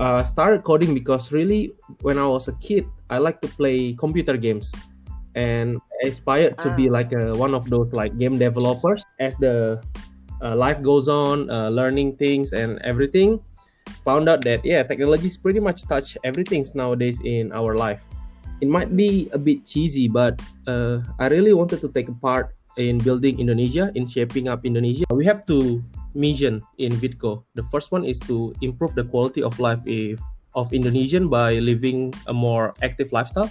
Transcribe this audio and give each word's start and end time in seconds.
uh, 0.00 0.24
started 0.24 0.64
coding 0.64 0.96
because 0.96 1.30
really 1.30 1.76
when 2.00 2.16
I 2.16 2.24
was 2.26 2.48
a 2.48 2.56
kid, 2.58 2.88
I 3.12 3.20
like 3.20 3.40
to 3.44 3.48
play 3.48 3.92
computer 3.92 4.40
games, 4.40 4.72
and 5.36 5.76
I 6.02 6.08
aspired 6.08 6.56
to 6.64 6.72
be 6.74 6.88
Ah. 6.88 6.96
like 6.96 7.12
a, 7.12 7.36
one 7.36 7.52
of 7.54 7.68
those 7.68 7.92
like 7.92 8.16
game 8.16 8.40
developers. 8.40 9.04
As 9.20 9.36
the 9.36 9.78
uh, 10.40 10.56
life 10.56 10.80
goes 10.80 11.06
on, 11.06 11.52
uh, 11.52 11.68
learning 11.68 12.16
things 12.16 12.56
and 12.56 12.80
everything, 12.80 13.38
found 14.02 14.26
out 14.28 14.40
that 14.48 14.64
yeah, 14.64 14.82
technologies 14.82 15.36
pretty 15.36 15.60
much 15.60 15.84
touch 15.84 16.16
everything 16.24 16.64
nowadays 16.72 17.20
in 17.22 17.52
our 17.52 17.76
life. 17.76 18.00
It 18.60 18.68
might 18.68 18.92
be 18.92 19.28
a 19.32 19.38
bit 19.40 19.64
cheesy, 19.64 20.08
but 20.08 20.40
uh, 20.68 21.00
I 21.20 21.28
really 21.28 21.52
wanted 21.52 21.80
to 21.80 21.88
take 21.92 22.08
a 22.08 22.16
part 22.16 22.56
in 22.76 23.00
building 23.00 23.40
Indonesia, 23.40 23.92
in 23.96 24.04
shaping 24.04 24.48
up 24.48 24.64
Indonesia. 24.64 25.04
We 25.12 25.24
have 25.24 25.44
two 25.48 25.84
mission 26.14 26.62
in 26.78 26.92
Fitco. 26.92 27.44
The 27.54 27.62
first 27.70 27.92
one 27.92 28.04
is 28.04 28.18
to 28.26 28.54
improve 28.60 28.94
the 28.94 29.04
quality 29.04 29.42
of 29.42 29.58
life 29.58 29.80
if, 29.86 30.20
of 30.54 30.72
Indonesian 30.72 31.28
by 31.28 31.58
living 31.58 32.12
a 32.26 32.32
more 32.32 32.74
active 32.82 33.12
lifestyle, 33.12 33.50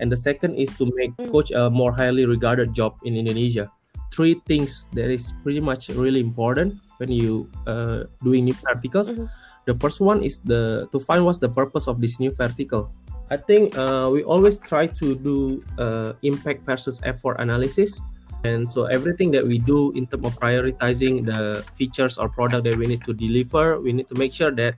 and 0.00 0.10
the 0.10 0.16
second 0.16 0.54
is 0.56 0.68
to 0.76 0.90
make 0.94 1.14
Mm. 1.16 1.32
coach 1.32 1.50
a 1.52 1.70
more 1.70 1.92
highly 1.92 2.26
regarded 2.26 2.74
job 2.74 2.98
in 3.04 3.16
Indonesia. 3.16 3.70
Three 4.12 4.38
things 4.46 4.86
that 4.94 5.10
is 5.10 5.32
pretty 5.42 5.60
much 5.60 5.88
really 5.90 6.20
important 6.20 6.78
when 6.98 7.10
you 7.10 7.50
uh, 7.66 8.06
doing 8.22 8.46
new 8.46 8.54
verticals. 8.62 9.10
Mhm. 9.10 9.26
The 9.66 9.74
first 9.74 9.98
one 9.98 10.22
is 10.22 10.38
the 10.44 10.86
to 10.92 11.00
find 11.00 11.24
what's 11.24 11.42
the 11.42 11.50
purpose 11.50 11.88
of 11.88 11.98
this 11.98 12.20
new 12.20 12.30
vertical. 12.30 12.92
I 13.32 13.40
think 13.40 13.74
uh, 13.74 14.12
we 14.12 14.22
always 14.22 14.60
try 14.60 14.86
to 15.00 15.06
do 15.16 15.64
uh, 15.80 16.12
impact 16.22 16.62
versus 16.68 17.00
effort 17.02 17.40
analysis, 17.40 17.98
and 18.44 18.68
so 18.68 18.84
everything 18.84 19.32
that 19.32 19.42
we 19.42 19.58
do 19.58 19.90
in 19.96 20.06
terms 20.06 20.28
of 20.28 20.36
prioritizing 20.36 21.24
the 21.24 21.64
features 21.74 22.20
or 22.20 22.28
product 22.28 22.64
that 22.68 22.76
we 22.76 22.86
need 22.86 23.02
to 23.08 23.16
deliver, 23.16 23.80
we 23.80 23.92
need 23.92 24.06
to 24.08 24.14
make 24.14 24.32
sure 24.32 24.52
that 24.52 24.76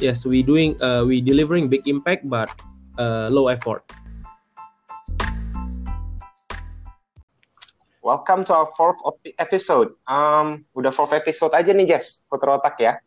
yes, 0.00 0.24
we 0.24 0.42
doing 0.42 0.80
uh, 0.82 1.04
we 1.04 1.20
delivering 1.20 1.68
big 1.68 1.86
impact 1.86 2.24
but 2.28 2.48
uh, 2.98 3.28
low 3.28 3.48
effort. 3.48 3.84
Welcome 8.00 8.44
to 8.48 8.54
our 8.54 8.68
fourth 8.78 9.02
episode. 9.38 9.92
Um, 10.06 10.64
udah 10.78 10.94
fourth 10.94 11.12
episode 11.12 11.52
aja 11.52 11.74
nih, 11.74 11.90
Jess. 11.90 12.22
Puter 12.30 12.54
otak 12.54 12.78
ya. 12.78 13.02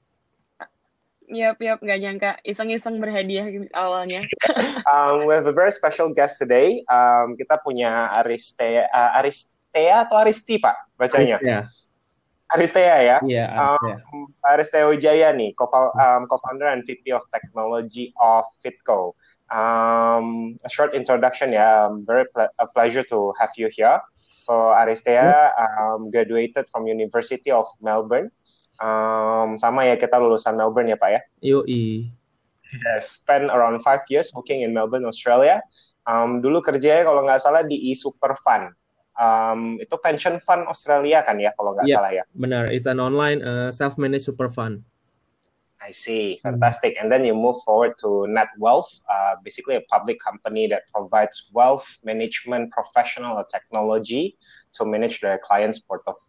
Yap, 1.29 1.61
yap, 1.61 1.79
nggak 1.79 1.99
nyangka 2.01 2.31
iseng-iseng 2.41 2.97
berhadiah 2.97 3.47
gitu 3.47 3.69
awalnya. 3.73 4.25
Um, 4.89 5.29
we 5.29 5.37
have 5.37 5.45
a 5.45 5.53
very 5.53 5.69
special 5.69 6.09
guest 6.09 6.41
today. 6.41 6.81
Um, 6.89 7.37
kita 7.37 7.61
punya 7.61 8.09
Aristea, 8.17 8.89
uh, 8.89 9.21
Aristea 9.69 9.95
atau 10.05 10.15
Aristi, 10.17 10.55
Pak? 10.57 10.75
Bacanya. 10.97 11.37
Yeah, 11.45 11.63
Aristea 12.49 12.95
ya. 13.05 13.17
yeah, 13.21 13.47
Um, 13.53 13.77
yeah. 13.85 13.99
Aristea 14.49 14.89
Wijaya 14.89 15.29
nih, 15.29 15.53
co- 15.53 15.69
um, 15.93 16.25
co-founder 16.25 16.73
and 16.73 16.81
VP 16.81 17.13
of 17.13 17.21
Technology 17.29 18.09
of 18.17 18.49
Fitco. 18.65 19.13
Um, 19.49 20.57
a 20.65 20.69
short 20.69 20.97
introduction 20.97 21.53
ya. 21.53 21.85
Um, 21.85 22.01
very 22.05 22.25
ple- 22.33 22.49
a 22.57 22.65
pleasure 22.65 23.05
to 23.13 23.29
have 23.37 23.53
you 23.57 23.69
here. 23.69 24.01
So 24.41 24.73
Aristea 24.73 25.53
um, 25.77 26.09
graduated 26.09 26.65
from 26.73 26.89
University 26.89 27.53
of 27.53 27.69
Melbourne. 27.81 28.33
Um, 28.81 29.59
sama 29.61 29.85
ya 29.85 29.99
kita 29.99 30.17
lulusan 30.17 30.57
Melbourne 30.57 30.89
ya 30.89 30.97
Pak 30.97 31.09
ya. 31.13 31.21
Yoi. 31.45 32.09
Yes, 32.69 33.21
spent 33.21 33.49
around 33.49 33.81
five 33.81 34.01
years 34.09 34.29
working 34.33 34.61
in 34.65 34.73
Melbourne, 34.73 35.05
Australia. 35.05 35.61
Um, 36.09 36.41
dulu 36.41 36.61
kerjanya 36.61 37.05
kalau 37.05 37.21
nggak 37.25 37.41
salah 37.41 37.61
di 37.61 37.77
e-super 37.93 38.33
fund. 38.41 38.73
Um, 39.19 39.75
itu 39.83 39.91
pension 39.99 40.39
fund 40.39 40.63
Australia 40.71 41.19
kan 41.27 41.35
ya 41.43 41.51
kalau 41.59 41.75
nggak 41.75 41.91
Yep. 41.91 41.97
salah 41.99 42.11
ya. 42.15 42.23
Benar, 42.39 42.71
it's 42.71 42.87
an 42.87 43.03
online 43.03 43.43
uh, 43.43 43.67
self-managed 43.67 44.23
super 44.23 44.47
fund. 44.47 44.79
I 45.83 45.91
see, 45.91 46.39
fantastic. 46.43 46.95
And 46.99 47.11
then 47.11 47.23
you 47.27 47.35
move 47.35 47.59
forward 47.67 47.95
to 48.03 48.27
Net 48.31 48.47
Wealth, 48.59 48.87
uh, 49.07 49.39
basically 49.43 49.75
a 49.75 49.83
public 49.91 50.19
company 50.23 50.67
that 50.71 50.87
provides 50.95 51.51
wealth 51.51 51.87
management 52.03 52.71
professional 52.71 53.35
or 53.39 53.47
technology 53.47 54.35
to 54.75 54.83
manage 54.87 55.19
their 55.19 55.39
clients' 55.39 55.79
portfolio. 55.79 56.19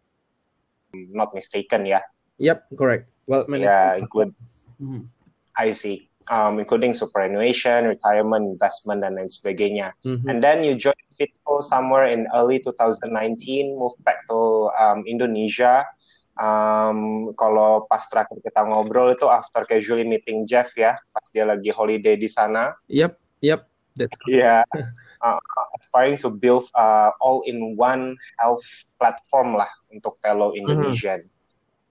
Not 0.95 1.31
mistaken, 1.35 1.87
yeah. 1.87 2.03
Yep, 2.39 2.75
correct. 2.75 3.07
Well, 3.27 3.43
managed. 3.47 3.71
Yeah, 3.71 3.95
include 3.95 4.35
Mhm. 4.83 5.07
I 5.55 5.71
see. 5.71 6.10
Um, 6.29 6.61
including 6.61 6.93
superannuation, 6.93 7.89
retirement, 7.89 8.45
investment, 8.45 9.01
dan 9.01 9.17
lain 9.17 9.33
sebagainya. 9.33 9.97
Mhm. 10.05 10.29
And 10.29 10.37
then 10.37 10.61
you 10.61 10.77
joined 10.77 11.09
Fitco 11.17 11.65
somewhere 11.65 12.13
in 12.13 12.29
early 12.37 12.61
2019, 12.61 13.73
move 13.73 13.97
back 14.05 14.21
to 14.29 14.69
um, 14.77 15.01
Indonesia. 15.09 15.81
Um, 16.37 17.33
kalau 17.33 17.89
pas 17.89 18.05
terakhir 18.05 18.37
kita 18.41 18.61
ngobrol 18.69 19.17
itu 19.17 19.25
after 19.27 19.65
casually 19.65 20.05
meeting 20.05 20.45
Jeff 20.45 20.77
ya, 20.77 20.93
pas 21.09 21.25
dia 21.33 21.45
lagi 21.49 21.73
holiday 21.73 22.13
di 22.13 22.29
sana. 22.29 22.77
Yep, 22.85 23.17
yep. 23.41 23.65
That's 23.97 24.15
Iya, 24.29 24.63
uh, 25.25 25.39
aspiring 25.79 26.17
to 26.23 26.31
build 26.31 26.69
uh, 26.73 27.11
all-in-one 27.19 28.15
health 28.39 28.65
platform 28.97 29.59
lah 29.59 29.69
untuk 29.91 30.15
fellow 30.23 30.55
Indonesian. 30.55 31.27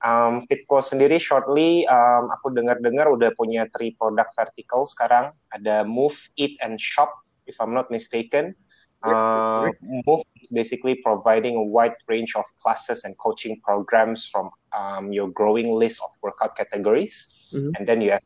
Um, 0.00 0.40
Fitco 0.48 0.80
sendiri 0.80 1.20
shortly, 1.20 1.84
um, 1.84 2.32
aku 2.32 2.56
dengar-dengar 2.56 3.04
udah 3.12 3.36
punya 3.36 3.68
three 3.76 3.92
product 4.00 4.32
vertical 4.32 4.88
sekarang. 4.88 5.36
Ada 5.52 5.84
Move, 5.84 6.16
Eat, 6.40 6.56
and 6.64 6.80
Shop, 6.80 7.12
if 7.44 7.60
I'm 7.60 7.76
not 7.76 7.92
mistaken. 7.92 8.56
Uh, 9.00 9.72
Move 9.80 10.20
is 10.44 10.52
basically 10.52 11.00
providing 11.00 11.56
a 11.56 11.64
wide 11.64 11.96
range 12.04 12.36
of 12.36 12.44
classes 12.60 13.04
and 13.08 13.16
coaching 13.16 13.56
programs 13.64 14.28
from 14.28 14.52
um, 14.76 15.08
your 15.08 15.32
growing 15.32 15.72
list 15.72 16.04
of 16.04 16.12
workout 16.20 16.52
categories. 16.52 17.48
Mhm. 17.52 17.72
And 17.80 17.88
then 17.88 18.04
you 18.04 18.12
have 18.12 18.24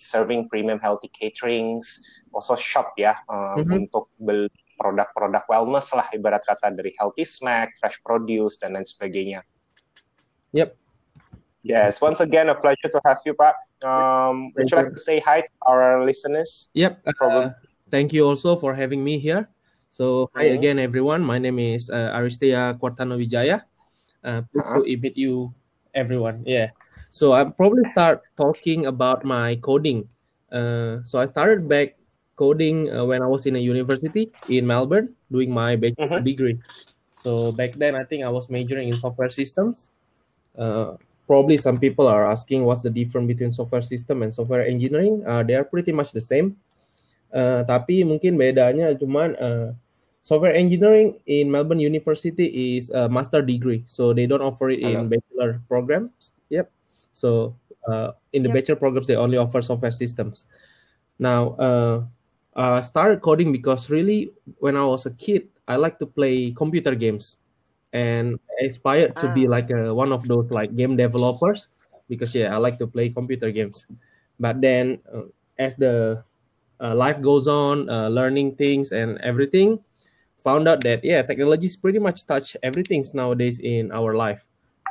serving 0.00 0.48
premium 0.48 0.80
healthy 0.80 1.12
caterings, 1.12 2.00
also 2.32 2.56
Shop 2.56 2.96
ya, 2.96 3.20
um, 3.28 3.64
Mhm. 3.64 3.84
untuk 3.84 4.08
beli 4.16 4.48
produk-produk 4.80 5.44
wellness 5.46 5.92
lah, 5.92 6.08
ibarat 6.10 6.42
kata 6.42 6.72
dari 6.72 6.96
healthy 6.98 7.28
snack, 7.28 7.76
fresh 7.78 8.00
produce, 8.02 8.58
dan 8.58 8.74
lain 8.74 8.88
sebagainya. 8.88 9.44
Yep. 10.56 10.83
Yes, 11.64 12.00
once 12.04 12.20
again, 12.20 12.52
a 12.52 12.54
pleasure 12.54 12.92
to 12.92 13.00
have 13.08 13.24
you, 13.24 13.32
Pak. 13.32 13.56
Um, 13.80 14.52
would 14.52 14.70
you 14.70 14.76
like 14.76 14.92
to 14.92 15.00
say 15.00 15.16
hi 15.18 15.40
to 15.40 15.52
our 15.64 16.04
listeners? 16.04 16.68
Yep. 16.76 17.00
uh, 17.08 17.12
Problem. 17.16 17.54
thank 17.90 18.12
you 18.12 18.28
also 18.28 18.52
for 18.56 18.76
having 18.76 19.00
me 19.00 19.16
here. 19.16 19.48
So, 19.88 20.28
hi 20.36 20.52
Mhm. 20.52 20.60
again, 20.60 20.76
everyone. 20.78 21.24
My 21.24 21.40
name 21.40 21.56
is 21.58 21.88
uh, 21.88 22.12
Aristea 22.12 22.76
Quartano 22.76 23.16
Wijaya. 23.16 23.64
Uh, 24.20 24.44
Uh-huh. 24.56 24.84
to 24.84 24.96
meet 25.00 25.16
you, 25.16 25.56
everyone. 25.96 26.44
Yeah. 26.44 26.76
So, 27.08 27.32
I'll 27.32 27.48
probably 27.56 27.88
start 27.96 28.20
talking 28.36 28.84
about 28.84 29.24
my 29.24 29.56
coding. 29.64 30.04
Uh, 30.52 31.00
so, 31.08 31.16
I 31.16 31.24
started 31.24 31.64
back 31.64 31.96
coding 32.36 32.92
uh, 32.92 33.08
when 33.08 33.24
I 33.24 33.28
was 33.30 33.48
in 33.48 33.56
a 33.56 33.62
university 33.62 34.28
in 34.52 34.68
Melbourne 34.68 35.16
doing 35.32 35.48
my 35.48 35.80
bachelor 35.80 36.20
Mhm. 36.20 36.28
degree. 36.28 36.56
So, 37.16 37.56
back 37.56 37.72
then, 37.80 37.96
I 37.96 38.04
think 38.04 38.20
I 38.20 38.28
was 38.28 38.52
majoring 38.52 38.92
in 38.92 39.00
software 39.00 39.32
systems. 39.32 39.88
Uh, 40.52 41.00
probably 41.26 41.56
some 41.56 41.78
people 41.78 42.06
are 42.06 42.30
asking 42.30 42.64
what's 42.64 42.82
the 42.82 42.90
difference 42.90 43.26
between 43.26 43.52
software 43.52 43.82
system 43.82 44.22
and 44.22 44.34
software 44.34 44.66
engineering. 44.66 45.24
Uh, 45.26 45.42
they 45.42 45.54
are 45.54 45.64
pretty 45.64 45.92
much 45.92 46.12
the 46.12 46.20
same. 46.20 46.56
Uh, 47.34 47.66
tapi 47.66 48.06
mungkin 48.06 48.38
bedanya 48.38 48.94
cuman 48.94 49.34
uh, 49.42 49.74
software 50.22 50.54
engineering 50.54 51.18
in 51.26 51.50
Melbourne 51.50 51.82
University 51.82 52.78
is 52.78 52.88
a 52.94 53.08
master 53.08 53.42
degree, 53.42 53.82
so 53.90 54.14
they 54.14 54.24
don't 54.24 54.44
offer 54.44 54.70
it 54.70 54.80
in 54.80 55.10
bachelor 55.10 55.60
programs. 55.66 56.32
Yep. 56.48 56.70
So 57.12 57.58
uh, 57.88 58.16
in 58.32 58.42
the 58.42 58.48
Yep. 58.48 58.54
bachelor 58.54 58.78
programs, 58.78 59.06
they 59.06 59.16
only 59.16 59.36
offer 59.36 59.60
software 59.60 59.90
systems. 59.92 60.46
Now, 61.18 61.54
uh, 61.58 61.96
I 62.54 62.80
started 62.80 63.20
coding 63.20 63.50
because 63.50 63.90
really, 63.90 64.30
when 64.58 64.76
I 64.76 64.84
was 64.86 65.06
a 65.06 65.14
kid, 65.14 65.50
I 65.66 65.76
like 65.76 65.98
to 65.98 66.06
play 66.06 66.52
computer 66.52 66.94
games, 66.94 67.36
and 67.94 68.36
I 68.60 68.66
aspired 68.66 69.14
to 69.22 69.30
be 69.32 69.46
Ah. 69.46 69.54
like 69.54 69.70
a, 69.70 69.94
one 69.94 70.12
of 70.12 70.26
those 70.26 70.50
like 70.50 70.74
game 70.76 70.96
developers 70.98 71.68
because 72.10 72.34
yeah, 72.34 72.52
I 72.52 72.58
like 72.58 72.78
to 72.82 72.86
play 72.90 73.08
computer 73.08 73.50
games. 73.54 73.86
But 74.38 74.60
then, 74.60 75.00
uh, 75.08 75.30
as 75.58 75.76
the 75.78 76.22
uh, 76.80 76.94
life 76.94 77.22
goes 77.22 77.46
on, 77.48 77.88
uh, 77.88 78.08
learning 78.10 78.56
things 78.58 78.92
and 78.92 79.18
everything, 79.22 79.78
found 80.42 80.68
out 80.68 80.82
that 80.84 81.04
yeah, 81.04 81.22
technologies 81.22 81.76
pretty 81.76 81.98
much 81.98 82.26
touch 82.26 82.56
everything 82.62 83.04
nowadays 83.14 83.60
in 83.60 83.92
our 83.92 84.14
life. 84.14 84.44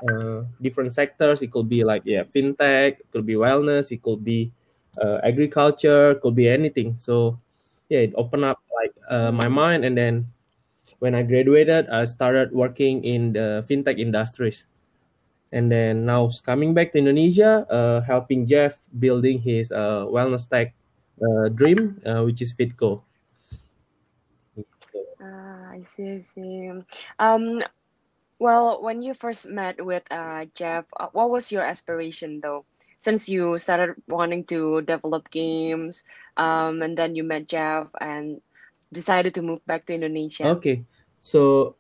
Uh, 0.04 0.44
different 0.62 0.92
sectors. 0.92 1.42
It 1.42 1.52
could 1.52 1.70
be 1.70 1.84
like 1.84 2.04
yeah, 2.06 2.24
fintech. 2.24 3.00
It 3.00 3.08
could 3.12 3.26
be 3.26 3.36
wellness. 3.36 3.92
It 3.92 4.02
could 4.04 4.24
be 4.24 4.52
uh, 5.00 5.20
agriculture. 5.24 6.16
Could 6.16 6.36
be 6.36 6.50
anything. 6.50 6.98
So 6.98 7.40
yeah, 7.90 8.00
it 8.00 8.14
opened 8.16 8.44
up 8.46 8.60
like 8.74 8.96
uh, 9.10 9.32
my 9.32 9.48
mind, 9.48 9.86
and 9.86 9.96
then 9.98 10.28
when 11.00 11.16
I 11.16 11.24
graduated, 11.24 11.90
I 11.90 12.06
started 12.06 12.52
working 12.52 13.04
in 13.04 13.34
the 13.34 13.66
fintech 13.68 14.00
industries. 14.00 14.68
And 15.52 15.72
then 15.72 16.06
now 16.06 16.30
coming 16.44 16.74
back 16.74 16.92
to 16.94 16.98
Indonesia, 16.98 17.66
uh, 17.70 18.02
helping 18.02 18.48
Jeff 18.48 18.82
building 18.98 19.38
his 19.40 19.72
uh, 19.72 20.10
wellness 20.10 20.50
tech 20.50 20.74
uh, 21.22 21.50
dream, 21.50 22.02
uh, 22.06 22.24
which 22.26 22.42
is 22.42 22.54
Fitco. 22.54 23.02
Ah, 25.22 25.78
I 25.78 25.82
see, 25.82 26.18
I 26.18 26.22
see. 26.22 26.72
Um, 27.20 27.62
well, 28.40 28.82
when 28.82 29.02
you 29.02 29.14
first 29.14 29.46
met 29.46 29.78
with 29.78 30.04
uh, 30.10 30.46
Jeff, 30.56 30.86
uh, 31.00 31.08
what 31.14 31.30
was 31.30 31.52
your 31.52 31.62
aspiration 31.62 32.42
though? 32.42 32.66
since 33.04 33.28
you 33.28 33.58
started 33.60 34.00
wanting 34.08 34.48
to 34.48 34.80
develop 34.88 35.30
games, 35.30 36.08
um, 36.38 36.82
and 36.82 36.96
then 36.98 37.20
you 37.20 37.24
met 37.24 37.52
Jeff 37.52 37.92
and 38.00 38.40
decided 38.94 39.34
to 39.36 39.42
move 39.42 39.66
back 39.66 39.86
to 39.90 39.94
Indonesia? 39.98 40.54
Okay, 40.56 40.86
so 41.20 41.76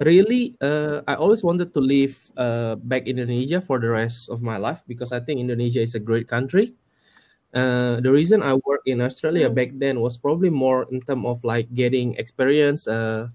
really, 0.00 0.54
uh, 0.60 1.02
I 1.08 1.14
always 1.16 1.42
wanted 1.42 1.74
to 1.74 1.80
live 1.80 2.14
uh, 2.36 2.76
back 2.76 3.08
Indonesia 3.08 3.60
for 3.60 3.80
the 3.80 3.88
rest 3.88 4.28
of 4.30 4.42
my 4.42 4.56
life 4.60 4.84
because 4.86 5.10
I 5.10 5.20
think 5.20 5.40
Indonesia 5.40 5.80
is 5.80 5.94
a 5.94 6.02
great 6.02 6.28
country. 6.28 6.74
Uh, 7.54 8.00
the 8.04 8.12
reason 8.12 8.42
I 8.44 8.54
worked 8.60 8.86
in 8.86 9.00
Australia 9.00 9.48
Mm. 9.48 9.56
back 9.56 9.70
then 9.80 10.04
was 10.04 10.20
probably 10.20 10.52
more 10.52 10.84
in 10.92 11.00
terms 11.00 11.24
of 11.24 11.40
like 11.44 11.72
getting 11.72 12.14
experience, 12.20 12.84
uh, 12.86 13.32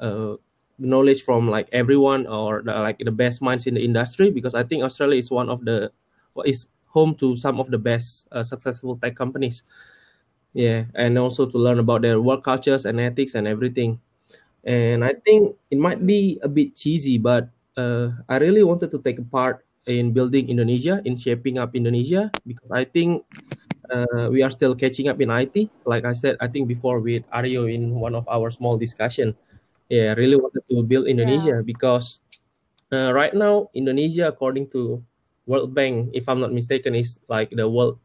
uh, 0.00 0.40
knowledge 0.80 1.22
from 1.22 1.50
like 1.52 1.68
everyone 1.72 2.24
or 2.26 2.62
the, 2.64 2.72
like 2.72 2.96
the 3.04 3.12
best 3.12 3.42
minds 3.44 3.66
in 3.68 3.74
the 3.76 3.84
industry 3.84 4.30
because 4.32 4.56
I 4.56 4.64
think 4.64 4.82
Australia 4.82 5.20
is 5.20 5.30
one 5.30 5.52
of 5.52 5.64
the 5.68 5.92
is 6.48 6.66
home 6.88 7.14
to 7.20 7.36
some 7.36 7.60
of 7.60 7.68
the 7.70 7.78
best 7.78 8.26
uh, 8.32 8.42
successful 8.42 8.96
tech 8.96 9.14
companies. 9.14 9.62
Yeah, 10.52 10.90
and 10.98 11.14
also 11.18 11.46
to 11.46 11.58
learn 11.58 11.78
about 11.78 12.02
their 12.02 12.20
work 12.20 12.42
cultures 12.42 12.84
and 12.84 12.98
ethics 12.98 13.34
and 13.38 13.46
everything. 13.46 14.00
And 14.64 15.04
I 15.04 15.14
think 15.14 15.56
it 15.70 15.78
might 15.78 16.04
be 16.04 16.38
a 16.42 16.48
bit 16.48 16.74
cheesy, 16.74 17.18
but 17.18 17.48
uh, 17.76 18.10
I 18.28 18.38
really 18.38 18.62
wanted 18.62 18.90
to 18.90 18.98
take 18.98 19.18
a 19.18 19.26
part 19.26 19.64
in 19.86 20.12
building 20.12 20.50
Indonesia, 20.50 21.00
in 21.04 21.16
shaping 21.16 21.58
up 21.58 21.74
Indonesia, 21.74 22.30
because 22.46 22.70
I 22.70 22.84
think 22.84 23.24
uh, 23.90 24.28
we 24.30 24.42
are 24.42 24.50
still 24.50 24.74
catching 24.74 25.08
up 25.08 25.20
in 25.20 25.30
IT. 25.30 25.70
Like 25.86 26.04
I 26.04 26.12
said, 26.12 26.36
I 26.40 26.48
think 26.48 26.68
before 26.68 27.00
with 27.00 27.22
Aryo 27.30 27.70
in 27.70 27.94
one 27.94 28.14
of 28.14 28.26
our 28.28 28.50
small 28.50 28.76
discussion, 28.76 29.34
yeah, 29.88 30.12
I 30.12 30.14
really 30.18 30.36
wanted 30.36 30.66
to 30.70 30.82
build 30.82 31.06
Indonesia 31.06 31.62
because 31.64 32.20
uh, 32.92 33.14
right 33.14 33.34
now 33.34 33.70
Indonesia, 33.74 34.28
according 34.28 34.68
to 34.74 35.02
World 35.46 35.74
Bank, 35.74 36.10
if 36.12 36.28
I'm 36.28 36.40
not 36.40 36.52
mistaken, 36.52 36.94
is 36.94 37.18
like 37.28 37.50
the 37.50 37.68
world 37.68 37.98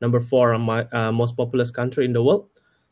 number 0.00 0.20
four 0.20 0.54
uh, 0.54 1.12
most 1.12 1.36
populous 1.36 1.70
country 1.70 2.04
in 2.04 2.12
the 2.12 2.22
world 2.22 2.48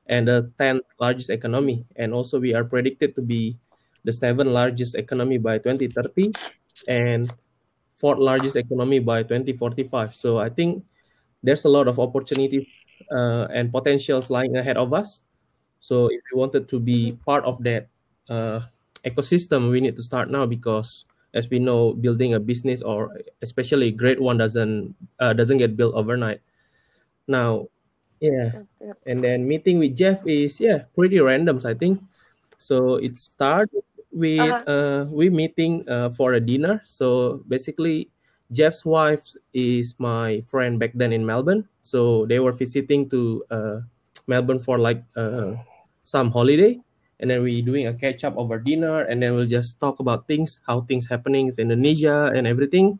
and 0.06 0.29
the 0.29 0.51
10th 0.59 0.85
largest 1.01 1.31
economy. 1.31 1.85
And 1.97 2.12
also, 2.12 2.41
we 2.41 2.55
are 2.55 2.65
predicted 2.65 3.15
to 3.17 3.23
be 3.23 3.56
the 4.05 4.12
seventh 4.12 4.51
largest 4.51 4.95
economy 4.95 5.39
by 5.39 5.59
2030 5.59 6.33
and 6.89 7.33
fourth 7.97 8.19
largest 8.19 8.56
economy 8.56 8.99
by 8.99 9.23
2045. 9.23 10.15
So 10.15 10.39
I 10.39 10.49
think 10.51 10.85
there's 11.43 11.65
a 11.65 11.69
lot 11.69 11.89
of 11.89 11.99
opportunities 12.01 12.67
uh, 13.12 13.47
and 13.53 13.73
potentials 13.73 14.31
lying 14.31 14.56
ahead 14.56 14.77
of 14.77 14.93
us. 14.93 15.23
So 15.81 16.06
if 16.09 16.21
we 16.33 16.39
wanted 16.39 16.69
to 16.69 16.81
be 16.81 17.12
part 17.27 17.45
of 17.45 17.62
that 17.65 17.89
uh, 18.29 18.61
ecosystem, 19.05 19.71
we 19.71 19.81
need 19.81 19.97
to 19.97 20.03
start 20.03 20.31
now 20.31 20.47
because, 20.47 21.05
as 21.35 21.49
we 21.51 21.59
know, 21.59 21.93
building 21.93 22.35
a 22.35 22.41
business 22.41 22.83
or 22.83 23.12
especially 23.43 23.89
a 23.89 23.93
great 23.97 24.21
one 24.21 24.39
doesn't 24.39 24.95
uh, 25.21 25.33
doesn't 25.33 25.59
get 25.59 25.77
built 25.77 25.95
overnight. 25.95 26.41
Now, 27.26 27.69
yeah, 28.21 28.65
and 29.06 29.25
then 29.25 29.47
meeting 29.49 29.79
with 29.79 29.97
Jeff 29.97 30.25
is 30.26 30.61
yeah 30.61 30.85
pretty 30.94 31.21
random 31.21 31.61
I 31.65 31.75
think. 31.75 32.00
So 32.59 32.97
it 32.97 33.17
started 33.17 33.82
with 34.12 34.38
Uh-huh. 34.41 34.71
uh, 34.71 35.00
we 35.11 35.29
meeting 35.29 35.82
uh, 35.88 36.11
for 36.15 36.35
a 36.35 36.41
dinner. 36.41 36.81
So 36.87 37.43
basically, 37.49 38.09
Jeff's 38.53 38.85
wife 38.87 39.25
is 39.53 39.94
my 39.99 40.41
friend 40.47 40.79
back 40.79 40.93
then 40.94 41.12
in 41.12 41.26
Melbourne. 41.26 41.69
So 41.82 42.25
they 42.26 42.38
were 42.41 42.53
visiting 42.53 43.11
to 43.11 43.44
uh, 43.50 43.79
Melbourne 44.27 44.61
for 44.61 44.79
like 44.79 45.03
uh, 45.17 45.59
some 46.03 46.31
holiday, 46.31 46.79
and 47.20 47.29
then 47.29 47.43
we 47.43 47.61
doing 47.61 47.88
a 47.88 47.94
catch 47.94 48.25
up 48.25 48.37
over 48.37 48.59
dinner, 48.59 49.03
and 49.05 49.20
then 49.20 49.35
we'll 49.35 49.50
just 49.50 49.81
talk 49.81 50.00
about 50.00 50.27
things, 50.29 50.61
how 50.67 50.82
things 50.87 51.09
happening 51.09 51.49
in 51.49 51.69
Indonesia 51.69 52.31
and 52.32 52.47
everything, 52.47 52.99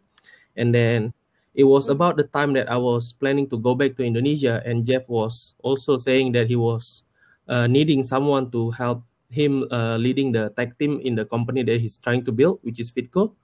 and 0.57 0.75
then 0.75 1.15
it 1.55 1.65
was 1.65 1.89
about 1.89 2.17
the 2.17 2.25
time 2.25 2.53
that 2.55 2.71
I 2.71 2.77
was 2.77 3.13
planning 3.13 3.49
to 3.51 3.59
go 3.59 3.75
back 3.75 3.97
to 3.97 4.05
Indonesia, 4.05 4.63
and 4.67 4.85
Jeff 4.85 5.09
was 5.09 5.55
also 5.63 5.99
saying 5.99 6.33
that 6.33 6.49
he 6.49 6.57
was 6.57 7.05
uh, 7.49 7.67
needing 7.67 8.03
someone 8.03 8.51
to 8.53 8.71
help 8.73 9.05
him 9.31 9.67
uh, 9.71 9.97
leading 9.99 10.33
the 10.33 10.51
tech 10.57 10.79
team 10.79 11.01
in 11.03 11.15
the 11.15 11.25
company 11.25 11.63
that 11.63 11.81
he's 11.81 11.99
trying 11.99 12.25
to 12.25 12.33
build, 12.33 12.59
which 12.63 12.79
is 12.81 12.91
Fitco. 12.91 13.35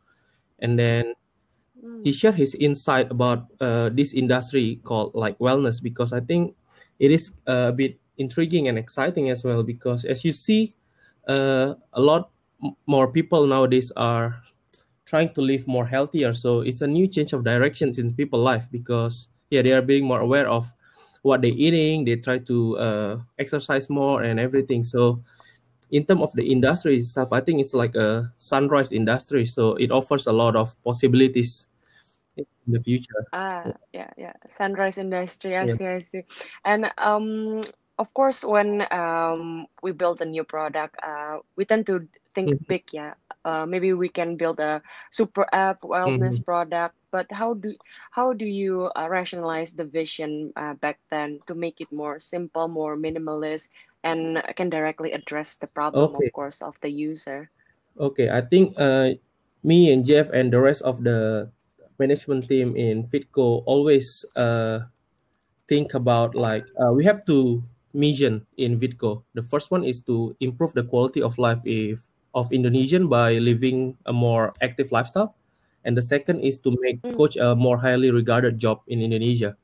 And 0.60 0.78
then 0.78 1.14
Mm. 1.80 2.04
he 2.04 2.12
shared 2.12 2.34
his 2.36 2.54
insight 2.56 3.10
about 3.10 3.46
uh, 3.60 3.90
this 3.92 4.12
industry 4.12 4.80
called 4.84 5.14
like 5.14 5.38
wellness 5.38 5.82
because 5.82 6.12
I 6.12 6.20
think 6.20 6.56
it 6.98 7.10
is 7.10 7.32
uh, 7.46 7.68
a 7.68 7.72
bit 7.72 7.98
intriguing 8.18 8.68
and 8.68 8.78
exciting 8.78 9.30
as 9.30 9.44
well 9.44 9.62
because 9.62 10.04
as 10.04 10.24
you 10.24 10.32
see, 10.32 10.74
uh, 11.28 11.74
a 11.92 12.00
lot 12.00 12.30
more 12.86 13.10
people 13.12 13.46
nowadays 13.46 13.92
are 13.96 14.42
trying 15.10 15.34
to 15.34 15.42
live 15.42 15.66
more 15.66 15.84
healthier. 15.84 16.32
So 16.32 16.60
it's 16.60 16.82
a 16.82 16.86
new 16.86 17.08
change 17.08 17.32
of 17.32 17.42
directions 17.42 17.98
in 17.98 18.14
people's 18.14 18.44
life 18.44 18.66
because 18.70 19.26
yeah, 19.50 19.62
they 19.62 19.72
are 19.72 19.82
being 19.82 20.06
more 20.06 20.20
aware 20.20 20.48
of 20.48 20.70
what 21.22 21.42
they're 21.42 21.50
eating. 21.50 22.04
They 22.04 22.14
try 22.14 22.38
to 22.38 22.78
uh, 22.78 23.18
exercise 23.36 23.90
more 23.90 24.22
and 24.22 24.38
everything. 24.38 24.84
So 24.84 25.20
in 25.90 26.06
terms 26.06 26.22
of 26.22 26.32
the 26.34 26.46
industry 26.46 26.96
itself, 26.96 27.32
I 27.32 27.40
think 27.40 27.58
it's 27.60 27.74
like 27.74 27.96
a 27.96 28.32
sunrise 28.38 28.92
industry. 28.92 29.44
So 29.46 29.74
it 29.74 29.90
offers 29.90 30.28
a 30.28 30.32
lot 30.32 30.54
of 30.54 30.78
possibilities 30.84 31.66
in 32.36 32.46
the 32.68 32.80
future. 32.80 33.26
Ah, 33.32 33.74
yeah, 33.92 34.10
yeah. 34.16 34.32
Sunrise 34.48 34.96
industry. 34.96 35.56
I 35.56 35.66
Yeah. 35.66 35.74
see, 35.74 35.86
I 35.86 35.98
see. 35.98 36.22
And 36.64 36.86
um, 36.98 37.62
of 37.98 38.14
course, 38.14 38.44
when 38.44 38.86
um 38.94 39.66
we 39.82 39.90
build 39.90 40.22
a 40.22 40.24
new 40.24 40.44
product, 40.44 40.94
uh, 41.02 41.42
we 41.56 41.64
tend 41.64 41.86
to 41.86 42.06
think 42.34 42.52
Mhm. 42.52 42.66
big. 42.68 42.84
Yeah. 42.92 43.14
Uh, 43.44 43.66
maybe 43.66 43.92
we 43.92 44.08
can 44.08 44.36
build 44.36 44.60
a 44.60 44.82
super 45.10 45.46
app 45.52 45.80
wellness 45.82 46.38
Mhm. 46.38 46.44
product. 46.44 46.94
But 47.10 47.26
how 47.32 47.54
do 47.54 47.74
how 48.10 48.32
do 48.32 48.44
you 48.46 48.90
uh, 48.96 49.08
rationalize 49.08 49.72
the 49.74 49.84
vision 49.84 50.52
uh, 50.56 50.74
back 50.74 50.98
then 51.10 51.40
to 51.46 51.54
make 51.54 51.80
it 51.80 51.90
more 51.92 52.20
simple, 52.20 52.68
more 52.68 52.96
minimalist, 52.96 53.68
and 54.04 54.42
can 54.56 54.70
directly 54.70 55.12
address 55.12 55.56
the 55.56 55.66
problem, 55.68 56.14
of 56.16 56.30
course, 56.32 56.62
of 56.62 56.76
the 56.82 56.90
user? 56.90 57.50
Okay. 57.98 58.30
I 58.30 58.40
think 58.42 58.74
uh, 58.78 59.10
me 59.62 59.92
and 59.92 60.04
Jeff 60.04 60.30
and 60.30 60.52
the 60.52 60.60
rest 60.60 60.82
of 60.82 61.02
the 61.04 61.50
management 61.98 62.48
team 62.48 62.76
in 62.76 63.04
Fitco 63.08 63.62
always 63.66 64.24
uh, 64.36 64.80
think 65.68 65.94
about 65.94 66.34
like 66.34 66.66
uh, 66.80 66.92
we 66.92 67.04
have 67.04 67.24
two 67.24 67.64
mission 67.92 68.46
in 68.56 68.78
Fitco. 68.78 69.24
The 69.34 69.42
first 69.42 69.70
one 69.70 69.84
is 69.84 70.00
to 70.06 70.36
improve 70.40 70.72
the 70.74 70.84
quality 70.84 71.22
of 71.22 71.38
life 71.38 71.60
if, 71.64 72.02
of 72.34 72.52
Indonesian 72.52 73.08
by 73.08 73.38
living 73.38 73.96
a 74.06 74.12
more 74.12 74.54
active 74.62 74.92
lifestyle, 74.92 75.34
and 75.84 75.96
the 75.96 76.02
second 76.02 76.40
is 76.40 76.58
to 76.60 76.76
make 76.80 77.02
Mm. 77.02 77.16
coach 77.16 77.36
a 77.36 77.54
more 77.54 77.78
highly 77.78 78.10
regarded 78.10 78.58
job 78.58 78.80
in 78.86 79.02
Indonesia. 79.02 79.56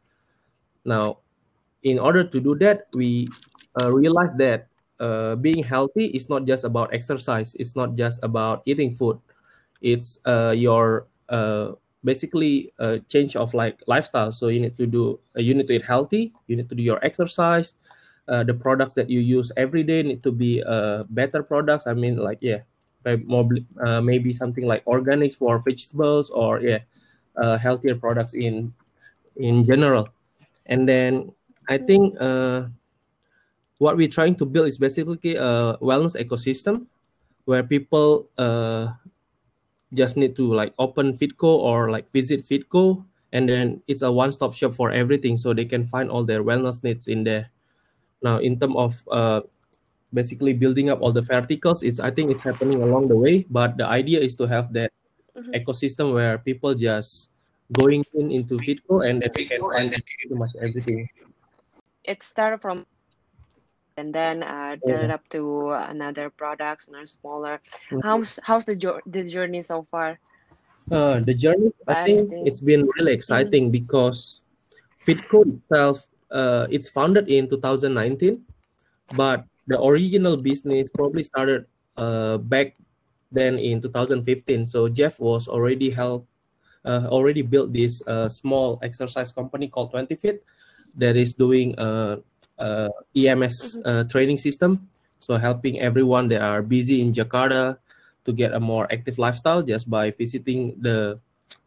Now, 0.84 1.18
in 1.82 1.98
order 1.98 2.24
to 2.24 2.38
do 2.40 2.54
that, 2.62 2.86
we 2.94 3.26
uh, 3.80 3.92
realize 3.92 4.34
that 4.38 4.66
uh, 4.98 5.36
being 5.36 5.62
healthy 5.62 6.06
is 6.16 6.28
not 6.28 6.46
just 6.46 6.64
about 6.64 6.94
exercise. 6.94 7.54
It's 7.60 7.76
not 7.76 7.94
just 7.94 8.22
about 8.22 8.62
eating 8.64 8.94
food. 8.94 9.18
It's 9.82 10.18
uh, 10.24 10.54
your 10.56 11.06
uh, 11.28 11.76
basically 12.02 12.72
a 12.78 12.98
change 13.10 13.36
of 13.36 13.52
like 13.52 13.82
lifestyle. 13.86 14.32
So 14.32 14.48
you 14.48 14.60
need 14.60 14.76
to 14.78 14.86
do 14.86 15.20
uh, 15.36 15.42
you 15.42 15.54
need 15.54 15.68
to 15.68 15.74
eat 15.74 15.84
healthy. 15.84 16.32
You 16.46 16.56
need 16.56 16.68
to 16.70 16.74
do 16.74 16.82
your 16.82 17.02
exercise. 17.04 17.74
Uh, 18.28 18.42
the 18.42 18.54
products 18.54 18.94
that 18.94 19.08
you 19.08 19.20
use 19.20 19.52
every 19.56 19.84
day 19.86 20.02
need 20.02 20.22
to 20.22 20.32
be 20.32 20.62
uh, 20.66 21.04
better 21.10 21.42
products. 21.42 21.86
I 21.86 21.94
mean, 21.94 22.18
like 22.18 22.38
yeah, 22.40 22.66
more 23.24 23.46
uh, 23.78 24.00
maybe 24.00 24.32
something 24.32 24.66
like 24.66 24.84
organics 24.84 25.36
for 25.36 25.62
vegetables 25.62 26.30
or 26.30 26.58
yeah, 26.60 26.82
uh, 27.38 27.56
healthier 27.56 27.94
products 27.94 28.34
in 28.34 28.74
in 29.36 29.62
general. 29.64 30.08
And 30.66 30.88
then 30.88 31.30
I 31.68 31.78
think 31.78 32.18
uh, 32.20 32.66
what 33.78 33.96
we're 33.96 34.10
trying 34.10 34.34
to 34.42 34.44
build 34.44 34.66
is 34.66 34.78
basically 34.78 35.36
a 35.36 35.78
wellness 35.78 36.18
ecosystem 36.18 36.86
where 37.44 37.62
people 37.62 38.28
uh, 38.38 38.90
just 39.94 40.16
need 40.16 40.34
to 40.34 40.50
like 40.50 40.74
open 40.78 41.14
Fitco 41.14 41.46
or 41.46 41.90
like 41.90 42.10
visit 42.10 42.42
Fitco, 42.42 43.04
and 43.30 43.48
then 43.48 43.82
it's 43.86 44.02
a 44.02 44.10
one-stop 44.10 44.54
shop 44.54 44.74
for 44.74 44.90
everything, 44.90 45.36
so 45.36 45.54
they 45.54 45.64
can 45.64 45.86
find 45.86 46.10
all 46.10 46.24
their 46.24 46.42
wellness 46.42 46.82
needs 46.82 47.06
in 47.06 47.22
there. 47.22 47.50
Now, 48.26 48.42
in 48.42 48.58
terms 48.58 48.74
of 48.74 48.92
uh, 49.06 49.40
basically 50.10 50.50
building 50.50 50.90
up 50.90 50.98
all 50.98 51.14
the 51.14 51.22
verticals, 51.22 51.86
it's 51.86 52.02
I 52.02 52.10
think 52.10 52.34
it's 52.34 52.42
happening 52.42 52.82
along 52.82 53.06
the 53.06 53.14
way, 53.14 53.46
but 53.46 53.78
the 53.78 53.86
idea 53.86 54.18
is 54.18 54.34
to 54.42 54.50
have 54.50 54.74
that 54.74 54.90
Mhm. 55.38 55.54
ecosystem 55.54 56.10
where 56.10 56.34
people 56.42 56.74
just 56.74 57.30
going 57.70 58.02
in 58.18 58.34
into 58.34 58.58
Fitco 58.58 59.06
and 59.06 59.22
then 59.22 59.30
they 59.30 59.46
can 59.46 59.62
find 59.62 59.94
pretty 59.94 60.34
much 60.34 60.50
everything. 60.58 61.06
It 62.02 62.26
started 62.26 62.58
from 62.58 62.82
and 63.94 64.10
then 64.10 64.42
uh, 64.42 64.74
Yeah. 64.82 65.06
develop 65.06 65.22
to 65.30 65.70
another 65.72 66.28
products 66.34 66.90
and 66.90 66.98
smaller. 67.06 67.62
Mhm. 67.94 68.02
How's 68.02 68.42
how's 68.42 68.66
the 68.66 68.74
jour- 68.74 69.06
the 69.06 69.22
journey 69.22 69.62
so 69.62 69.86
far? 69.94 70.18
Uh, 70.90 71.22
the 71.22 71.34
journey, 71.34 71.70
I 71.86 72.02
think 72.06 72.30
it's 72.46 72.62
been 72.62 72.90
really 72.98 73.14
exciting 73.14 73.70
because 73.70 74.42
Fitco 75.02 75.46
itself, 75.46 76.06
uh, 76.36 76.68
it's 76.68 76.92
founded 76.92 77.32
in 77.32 77.48
2019, 77.48 78.44
but 79.16 79.48
the 79.66 79.80
original 79.80 80.36
business 80.36 80.92
probably 80.92 81.24
started 81.24 81.64
uh, 81.96 82.36
back 82.36 82.76
then 83.32 83.58
in 83.58 83.80
2015. 83.80 84.66
So 84.66 84.88
Jeff 84.88 85.18
was 85.18 85.48
already 85.48 85.88
held 85.88 86.28
uh, 86.84 87.08
already 87.10 87.42
built 87.42 87.72
this 87.72 87.98
uh, 88.06 88.28
small 88.28 88.78
exercise 88.82 89.32
company 89.32 89.66
called 89.66 89.92
20fit 89.92 90.38
that 90.94 91.16
is 91.16 91.34
doing 91.34 91.74
a, 91.78 92.18
a 92.58 92.90
EMS 93.16 93.78
uh, 93.84 94.04
training 94.04 94.38
system. 94.38 94.86
So 95.18 95.36
helping 95.36 95.80
everyone 95.80 96.28
that 96.28 96.42
are 96.42 96.62
busy 96.62 97.02
in 97.02 97.12
Jakarta 97.12 97.78
to 98.24 98.32
get 98.32 98.52
a 98.52 98.60
more 98.60 98.86
active 98.92 99.18
lifestyle 99.18 99.62
just 99.62 99.90
by 99.90 100.12
visiting 100.12 100.76
the 100.78 101.18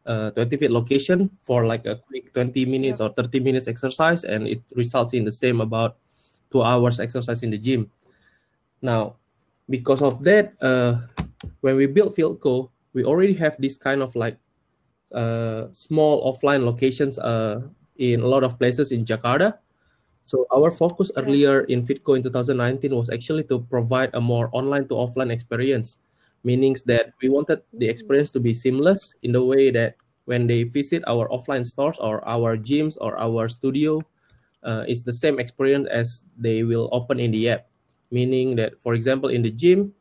uh, 0.05 0.31
20fit 0.35 0.69
location 0.69 1.29
for 1.43 1.65
like 1.65 1.85
a 1.85 1.95
quick 2.07 2.33
20 2.33 2.65
minutes 2.65 2.99
or 2.99 3.09
30 3.13 3.39
minutes 3.39 3.67
exercise 3.67 4.23
and 4.23 4.47
it 4.47 4.61
results 4.75 5.13
in 5.13 5.23
the 5.23 5.31
same 5.31 5.61
about 5.61 5.97
two 6.51 6.63
hours 6.63 6.99
exercise 6.99 7.43
in 7.43 7.51
the 7.51 7.57
gym. 7.57 7.89
Now 8.81 9.15
because 9.69 10.01
of 10.01 10.23
that 10.23 10.53
uh, 10.61 11.05
when 11.61 11.75
we 11.75 11.85
built 11.85 12.15
Fitco 12.15 12.69
we 12.93 13.03
already 13.03 13.33
have 13.33 13.55
this 13.59 13.77
kind 13.77 14.01
of 14.01 14.15
like 14.15 14.37
uh, 15.13 15.67
small 15.71 16.21
offline 16.25 16.65
locations 16.65 17.19
uh, 17.19 17.61
in 17.97 18.21
a 18.21 18.27
lot 18.27 18.43
of 18.43 18.57
places 18.57 18.91
in 18.91 19.05
jakarta. 19.05 19.57
So 20.25 20.45
our 20.53 20.69
focus 20.69 21.11
earlier 21.17 21.61
in 21.65 21.85
fitco 21.85 22.15
in 22.15 22.21
2019 22.21 22.93
was 22.93 23.09
actually 23.09 23.43
to 23.49 23.65
provide 23.65 24.13
a 24.13 24.21
more 24.21 24.49
online 24.53 24.87
to 24.89 24.93
offline 24.93 25.33
experience 25.33 25.97
meaning 26.43 26.75
that 26.85 27.13
we 27.21 27.29
wanted 27.29 27.61
the 27.77 27.87
Mm. 27.87 27.89
experience 27.89 28.31
to 28.31 28.39
be 28.39 28.53
seamless 28.53 29.15
in 29.23 29.31
the 29.31 29.43
way 29.43 29.71
that 29.71 29.95
when 30.25 30.47
they 30.47 30.63
visit 30.63 31.03
our 31.07 31.27
offline 31.29 31.65
stores 31.65 31.97
or 31.99 32.25
our 32.27 32.57
gyms 32.57 32.97
or 33.01 33.17
our 33.19 33.47
studio 33.47 34.05
uh, 34.63 34.83
it's 34.87 35.03
the 35.03 35.13
same 35.13 35.39
experience 35.39 35.87
as 35.89 36.25
they 36.37 36.63
will 36.63 36.89
open 36.91 37.19
in 37.19 37.31
the 37.31 37.49
app 37.49 37.67
meaning 38.11 38.55
that 38.55 38.79
for 38.81 38.93
example 38.93 39.29
in 39.29 39.41
the 39.41 39.51
gym 39.51 39.93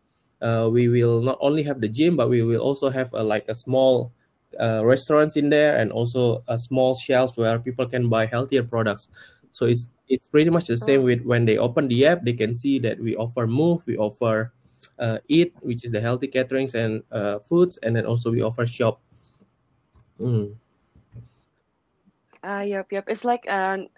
uh, 0.43 0.69
we 0.71 0.89
will 0.89 1.21
not 1.23 1.39
only 1.41 1.63
have 1.63 1.81
the 1.81 1.89
gym 1.89 2.17
but 2.17 2.29
we 2.29 2.43
will 2.43 2.61
also 2.61 2.89
have 2.89 3.13
a, 3.15 3.23
like 3.23 3.45
a 3.49 3.55
small 3.55 4.13
uh, 4.61 4.85
restaurants 4.85 5.37
in 5.37 5.51
there 5.51 5.77
and 5.77 5.93
also 5.93 6.43
a 6.49 6.57
small 6.57 6.95
shelves 6.95 7.37
where 7.37 7.59
people 7.59 7.87
can 7.87 8.09
buy 8.09 8.27
healthier 8.27 8.63
products 8.63 9.09
so 9.53 9.67
it's 9.67 9.91
it's 10.09 10.27
pretty 10.27 10.51
much 10.51 10.67
the 10.67 10.77
same 10.77 11.03
Oh. 11.03 11.05
with 11.05 11.23
when 11.23 11.45
they 11.45 11.59
open 11.59 11.89
the 11.89 12.07
app 12.07 12.25
they 12.25 12.33
can 12.33 12.55
see 12.55 12.79
that 12.79 12.99
we 13.01 13.15
offer 13.17 13.47
move 13.47 13.87
we 13.87 13.97
offer 13.97 14.53
eat 15.29 15.55
which 15.61 15.85
is 15.85 15.91
the 15.93 16.01
healthy 16.01 16.27
caterings 16.27 16.75
and 16.75 17.03
uh, 17.13 17.39
foods 17.41 17.79
and 17.83 17.95
then 17.97 18.05
also 18.07 18.31
we 18.31 18.43
offer 18.43 18.65
shop 18.67 19.01
Mm. 20.21 20.55
Uh, 22.45 22.61
yep, 22.67 22.87
yep. 22.91 23.05
It's 23.09 23.25
like 23.25 23.49
um, 23.49 23.89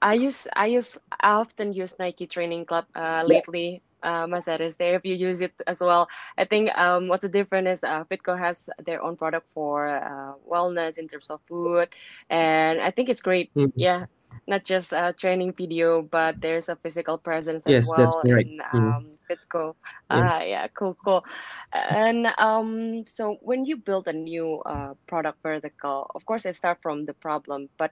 I 0.00 0.14
use 0.14 0.46
I 0.56 0.66
use 0.66 0.98
I 1.20 1.30
often 1.30 1.72
use 1.72 1.98
Nike 1.98 2.26
Training 2.26 2.64
Club 2.66 2.86
uh, 2.94 3.22
lately. 3.26 3.82
Uh, 4.02 4.26
Mas 4.26 4.44
there 4.46 4.94
if 4.96 5.04
you 5.04 5.14
use 5.14 5.40
it 5.40 5.52
as 5.66 5.80
well. 5.80 6.08
I 6.36 6.44
think 6.44 6.70
um, 6.76 7.08
what's 7.08 7.22
the 7.22 7.28
difference 7.28 7.78
is 7.78 7.82
uh, 7.84 8.04
Fitco 8.04 8.38
has 8.38 8.68
their 8.84 9.02
own 9.02 9.16
product 9.16 9.46
for 9.54 9.88
uh, 9.88 10.32
wellness 10.48 10.98
in 10.98 11.06
terms 11.08 11.30
of 11.30 11.40
food, 11.48 11.88
and 12.30 12.80
I 12.80 12.90
think 12.90 13.08
it's 13.08 13.20
great. 13.22 13.50
Mhm. 13.56 13.72
Yeah, 13.76 14.06
not 14.46 14.64
just 14.64 14.92
a 14.92 15.14
training 15.16 15.52
video, 15.52 16.02
but 16.02 16.36
there's 16.40 16.68
a 16.68 16.76
physical 16.76 17.18
presence 17.18 17.66
as 17.66 17.82
well. 17.84 17.96
Yes, 17.96 17.96
that's 17.96 18.16
correct. 18.16 18.48
in 18.50 18.60
Mm. 18.74 19.18
Um, 19.32 19.38
Fitco. 19.38 19.74
Yeah. 20.10 20.28
Ah, 20.28 20.40
yeah, 20.42 20.66
cool, 20.68 20.96
cool. 21.04 21.24
And 21.72 22.28
um, 22.38 23.04
so 23.06 23.38
when 23.40 23.64
you 23.64 23.76
build 23.76 24.08
a 24.08 24.12
new 24.12 24.60
uh, 24.66 24.94
product 25.06 25.38
vertical, 25.42 26.10
of 26.14 26.24
course, 26.26 26.46
it 26.46 26.54
start 26.54 26.78
from 26.82 27.06
the 27.06 27.14
problem, 27.14 27.68
but 27.78 27.90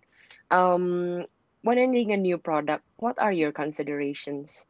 um, 0.51 1.25
when 1.63 1.79
ending 1.79 2.13
a 2.13 2.17
new 2.17 2.39
product, 2.39 2.85
what 2.99 3.19
are 3.19 3.33
your 3.33 3.53
considerations 3.53 4.67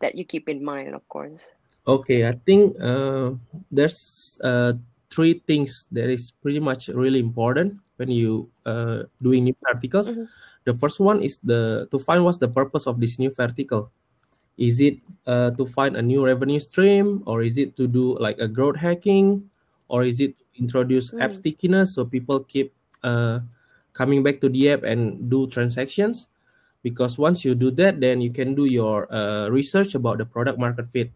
that 0.00 0.14
you 0.14 0.24
keep 0.24 0.48
in 0.48 0.64
mind, 0.64 0.94
of 0.94 1.06
course? 1.08 1.52
Okay, 1.86 2.26
I 2.26 2.32
think 2.32 2.76
uh, 2.80 3.32
there's 3.70 4.38
uh, 4.42 4.74
three 5.10 5.42
things 5.46 5.86
that 5.92 6.10
is 6.10 6.32
pretty 6.42 6.60
much 6.60 6.88
really 6.88 7.20
important 7.20 7.78
when 7.96 8.10
you 8.10 8.50
uh, 8.66 9.04
doing 9.22 9.44
new 9.44 9.56
verticals. 9.62 10.12
Mhm. 10.12 10.28
The 10.66 10.74
first 10.74 10.98
one 10.98 11.22
is 11.22 11.38
the 11.40 11.86
to 11.94 11.98
find 12.02 12.26
what's 12.26 12.42
the 12.42 12.50
purpose 12.50 12.90
of 12.90 12.98
this 12.98 13.22
new 13.22 13.30
vertical. 13.30 13.94
Is 14.56 14.80
it 14.80 14.98
uh, 15.26 15.50
to 15.52 15.66
find 15.66 15.96
a 15.96 16.02
new 16.02 16.24
revenue 16.24 16.60
stream, 16.60 17.22
or 17.26 17.42
is 17.42 17.58
it 17.58 17.76
to 17.76 17.86
do 17.86 18.16
like 18.18 18.38
a 18.38 18.48
growth 18.48 18.76
hacking, 18.76 19.50
or 19.88 20.02
is 20.02 20.20
it 20.20 20.36
to 20.38 20.44
introduce 20.58 21.12
app 21.20 21.32
Mm. 21.32 21.36
stickiness 21.36 21.94
so 21.94 22.04
people 22.04 22.40
keep 22.40 22.72
uh, 23.04 23.40
coming 23.92 24.22
back 24.22 24.40
to 24.40 24.48
the 24.48 24.72
app 24.72 24.82
and 24.82 25.28
do 25.28 25.46
transactions? 25.46 26.28
Because 26.82 27.18
once 27.18 27.44
you 27.44 27.54
do 27.54 27.70
that, 27.76 28.00
then 28.00 28.20
you 28.20 28.30
can 28.30 28.54
do 28.54 28.64
your 28.64 29.12
uh, 29.12 29.48
research 29.50 29.94
about 29.94 30.18
the 30.18 30.24
product 30.24 30.58
market 30.58 30.88
fit 30.88 31.12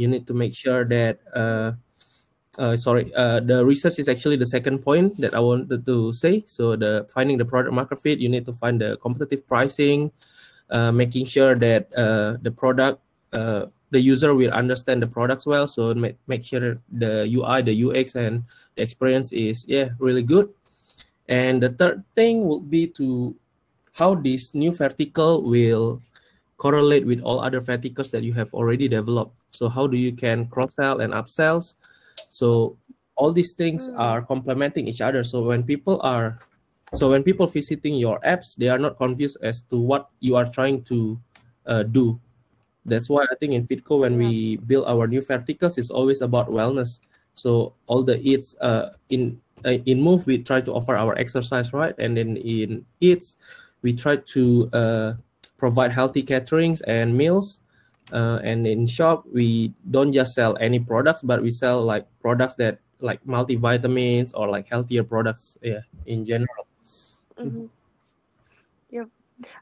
you 0.00 0.08
need 0.08 0.26
to 0.26 0.34
make 0.34 0.54
sure 0.54 0.84
that 0.84 1.20
uh, 1.36 1.72
uh, 2.58 2.76
sorry 2.76 3.12
uh, 3.14 3.40
the 3.40 3.64
research 3.64 3.98
is 3.98 4.08
actually 4.08 4.36
the 4.36 4.46
second 4.46 4.80
point 4.80 5.16
that 5.20 5.34
i 5.34 5.40
wanted 5.40 5.84
to 5.84 6.12
say 6.12 6.42
so 6.46 6.74
the 6.76 7.06
finding 7.12 7.38
the 7.38 7.44
product 7.44 7.74
market 7.74 8.00
fit 8.02 8.18
you 8.18 8.28
need 8.28 8.44
to 8.46 8.52
find 8.52 8.80
the 8.80 8.96
competitive 8.98 9.46
pricing 9.46 10.10
making 10.92 11.26
sure 11.26 11.54
that 11.54 11.90
uh, 11.96 12.36
the 12.42 12.50
product 12.50 13.00
uh, 13.32 13.66
the 13.90 14.00
user 14.00 14.34
will 14.34 14.52
understand 14.52 15.02
the 15.02 15.06
products 15.06 15.46
well 15.46 15.66
so 15.66 15.94
make, 15.94 16.16
make 16.26 16.44
sure 16.44 16.78
the 16.92 17.26
ui 17.26 17.62
the 17.62 17.74
ux 17.84 18.14
and 18.14 18.42
the 18.76 18.82
experience 18.82 19.32
is 19.32 19.64
yeah 19.66 19.88
really 19.98 20.22
good 20.22 20.48
and 21.28 21.62
the 21.62 21.70
third 21.70 22.02
thing 22.14 22.46
would 22.46 22.70
be 22.70 22.86
to 22.86 23.34
how 23.92 24.14
this 24.14 24.54
new 24.54 24.72
vertical 24.72 25.42
will 25.42 26.02
correlate 26.60 27.06
with 27.06 27.20
all 27.22 27.40
other 27.40 27.60
verticals 27.60 28.10
that 28.10 28.22
you 28.22 28.32
have 28.34 28.52
already 28.52 28.86
developed. 28.86 29.32
So 29.50 29.68
how 29.68 29.86
do 29.86 29.96
you 29.96 30.12
can 30.12 30.46
cross 30.46 30.74
sell 30.74 31.00
and 31.00 31.12
upsells? 31.12 31.74
So 32.28 32.76
all 33.16 33.32
these 33.32 33.52
things 33.54 33.88
Mm. 33.88 33.98
are 33.98 34.20
complementing 34.22 34.86
each 34.86 35.00
other. 35.00 35.24
So 35.24 35.42
when 35.42 35.64
people 35.64 36.00
are 36.02 36.38
so 36.94 37.10
when 37.10 37.22
people 37.22 37.46
visiting 37.46 37.94
your 37.94 38.18
apps, 38.20 38.56
they 38.56 38.68
are 38.68 38.78
not 38.78 38.96
confused 38.96 39.38
as 39.42 39.62
to 39.70 39.78
what 39.78 40.10
you 40.20 40.36
are 40.36 40.46
trying 40.46 40.82
to 40.84 41.18
uh, 41.66 41.82
do. 41.84 42.18
That's 42.84 43.08
why 43.08 43.24
I 43.30 43.34
think 43.38 43.52
in 43.52 43.66
Fitco 43.66 44.00
when 44.00 44.16
we 44.16 44.56
build 44.56 44.86
our 44.86 45.06
new 45.06 45.20
verticals, 45.22 45.78
it's 45.78 45.90
always 45.90 46.22
about 46.22 46.48
wellness. 46.48 47.00
So 47.34 47.74
all 47.86 48.02
the 48.02 48.18
eats 48.18 48.56
uh, 48.60 48.90
in 49.10 49.40
uh, 49.64 49.78
in 49.86 50.00
Move 50.00 50.26
we 50.26 50.38
try 50.38 50.60
to 50.62 50.72
offer 50.72 50.96
our 50.96 51.16
exercise 51.18 51.72
right, 51.72 51.94
and 51.98 52.16
then 52.16 52.36
in 52.38 52.84
Eats 53.00 53.36
we 53.82 53.92
try 53.92 54.16
to 54.16 54.68
uh, 54.72 55.12
provide 55.58 55.92
healthy 55.92 56.22
caterings 56.22 56.82
and 56.86 57.16
meals. 57.16 57.60
Uh, 58.12 58.40
and 58.42 58.66
in 58.66 58.86
shop 58.86 59.22
we 59.32 59.72
don't 59.92 60.12
just 60.12 60.34
sell 60.34 60.56
any 60.58 60.80
products, 60.80 61.22
but 61.22 61.40
we 61.40 61.50
sell 61.50 61.84
like 61.84 62.06
products 62.20 62.54
that 62.56 62.78
like 62.98 63.22
multivitamins 63.24 64.32
or 64.34 64.48
like 64.48 64.66
healthier 64.66 65.04
products. 65.04 65.56
Yeah, 65.62 65.86
in 66.06 66.24
general. 66.24 66.66
Hmm 67.42 67.66
Yep. 68.90 69.08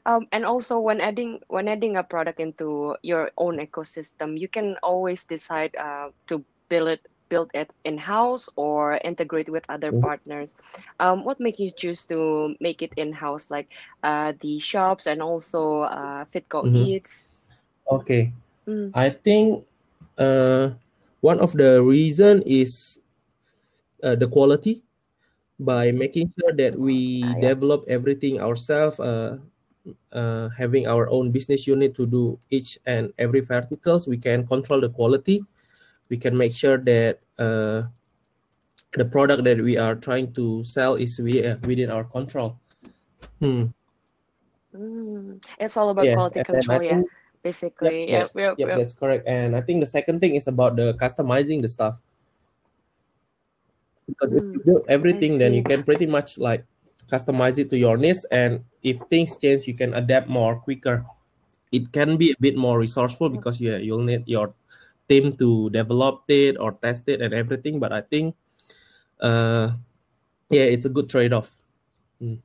Um, 0.05 0.27
and 0.31 0.45
also 0.45 0.79
when 0.79 1.01
adding 1.01 1.39
when 1.47 1.67
adding 1.67 1.97
a 1.97 2.03
product 2.03 2.39
into 2.39 2.95
your 3.03 3.31
own 3.37 3.57
ecosystem, 3.59 4.37
you 4.39 4.47
can 4.47 4.77
always 4.83 5.25
decide 5.25 5.75
uh, 5.75 6.09
to 6.27 6.43
build 6.69 6.89
it 6.89 7.01
build 7.29 7.49
it 7.53 7.71
in 7.85 7.97
house 7.97 8.49
or 8.55 8.97
integrate 9.03 9.49
with 9.49 9.63
other 9.69 9.91
Mhm. 9.91 10.01
partners. 10.01 10.55
Um, 10.99 11.23
what 11.25 11.39
make 11.39 11.59
you 11.59 11.71
choose 11.71 12.05
to 12.07 12.55
make 12.59 12.81
it 12.81 12.93
in 12.97 13.13
house, 13.13 13.49
like 13.51 13.69
uh, 14.03 14.33
the 14.41 14.59
shops 14.59 15.07
and 15.07 15.21
also 15.21 15.81
uh, 15.89 16.25
Fitco 16.33 16.65
Mhm. 16.65 16.73
Eats? 16.73 17.27
Okay. 17.89 18.33
Mm, 18.67 18.93
I 18.93 19.09
think 19.09 19.65
uh, 20.17 20.71
one 21.21 21.39
of 21.39 21.53
the 21.53 21.81
reason 21.83 22.41
is 22.45 22.99
uh, 24.03 24.15
the 24.15 24.27
quality 24.27 24.83
by 25.59 25.91
making 25.91 26.31
sure 26.39 26.55
that 26.55 26.73
we 26.79 27.23
ah, 27.23 27.35
develop 27.43 27.83
everything 27.87 28.39
ourselves, 28.39 28.99
uh, 28.99 29.37
uh, 30.11 30.49
having 30.55 30.87
our 30.87 31.09
own 31.09 31.31
business 31.31 31.67
unit 31.67 31.93
to 31.95 32.07
do 32.07 32.39
each 32.49 32.79
and 32.85 33.11
every 33.19 33.41
verticals, 33.41 34.07
we 34.07 34.17
can 34.17 34.47
control 34.47 34.79
the 34.79 34.89
quality. 34.89 35.43
We 36.09 36.17
can 36.17 36.35
make 36.35 36.55
sure 36.55 36.77
that 36.77 37.19
uh, 37.37 37.83
the 38.95 39.05
product 39.05 39.43
that 39.43 39.59
we 39.59 39.77
are 39.77 39.95
trying 39.95 40.33
to 40.33 40.63
sell 40.63 40.95
is 40.95 41.19
we, 41.19 41.45
uh, 41.45 41.57
within 41.67 41.91
our 41.91 42.03
control. 42.03 42.57
Hmm. 43.39 43.75
Mm, 44.73 45.43
it's 45.59 45.77
all 45.77 45.89
about 45.89 46.05
Yes, 46.05 46.15
quality 46.15 46.39
and 46.39 46.47
then 46.47 46.55
I 46.55 46.59
control, 46.61 46.83
yeah. 46.83 46.95
think 46.95 47.09
Basically, 47.41 48.11
yeah, 48.11 48.27
yep, 48.27 48.31
yep, 48.35 48.55
yep, 48.59 48.67
yep. 48.67 48.77
that's 48.77 48.93
correct. 48.93 49.23
And 49.25 49.55
I 49.55 49.61
think 49.61 49.79
the 49.79 49.87
second 49.87 50.19
thing 50.19 50.35
is 50.35 50.47
about 50.47 50.75
the 50.75 50.93
customizing 50.99 51.61
the 51.61 51.69
stuff. 51.71 51.95
Because 54.09 54.33
if 54.33 54.43
you 54.53 54.59
Mm, 54.59 54.65
build 54.65 54.85
everything, 54.89 55.37
then 55.37 55.53
you 55.53 55.63
can 55.63 55.83
pretty 55.83 56.05
much 56.05 56.37
like 56.37 56.65
customize 57.07 57.57
it 57.57 57.69
to 57.71 57.77
your 57.77 57.97
needs. 57.97 58.25
And 58.31 58.65
if 58.83 58.99
things 59.09 59.37
change, 59.37 59.67
you 59.67 59.75
can 59.75 59.93
adapt 59.93 60.27
more 60.27 60.59
quicker. 60.59 61.05
It 61.71 61.91
can 61.93 62.17
be 62.17 62.31
a 62.31 62.39
bit 62.39 62.57
more 62.57 62.79
resourceful 62.79 63.29
because 63.29 63.61
yeah, 63.61 63.77
you'll 63.77 64.03
need 64.03 64.27
your 64.27 64.53
team 65.07 65.37
to 65.37 65.69
develop 65.69 66.23
it 66.29 66.57
or 66.59 66.73
test 66.73 67.07
it 67.07 67.21
and 67.21 67.33
everything. 67.33 67.79
But 67.79 67.93
I 67.93 68.01
think 68.01 68.35
uh 69.21 69.73
yeah, 70.49 70.63
it's 70.63 70.85
a 70.85 70.89
good 70.89 71.09
trade-off. 71.09 71.51
Mm. 72.21 72.39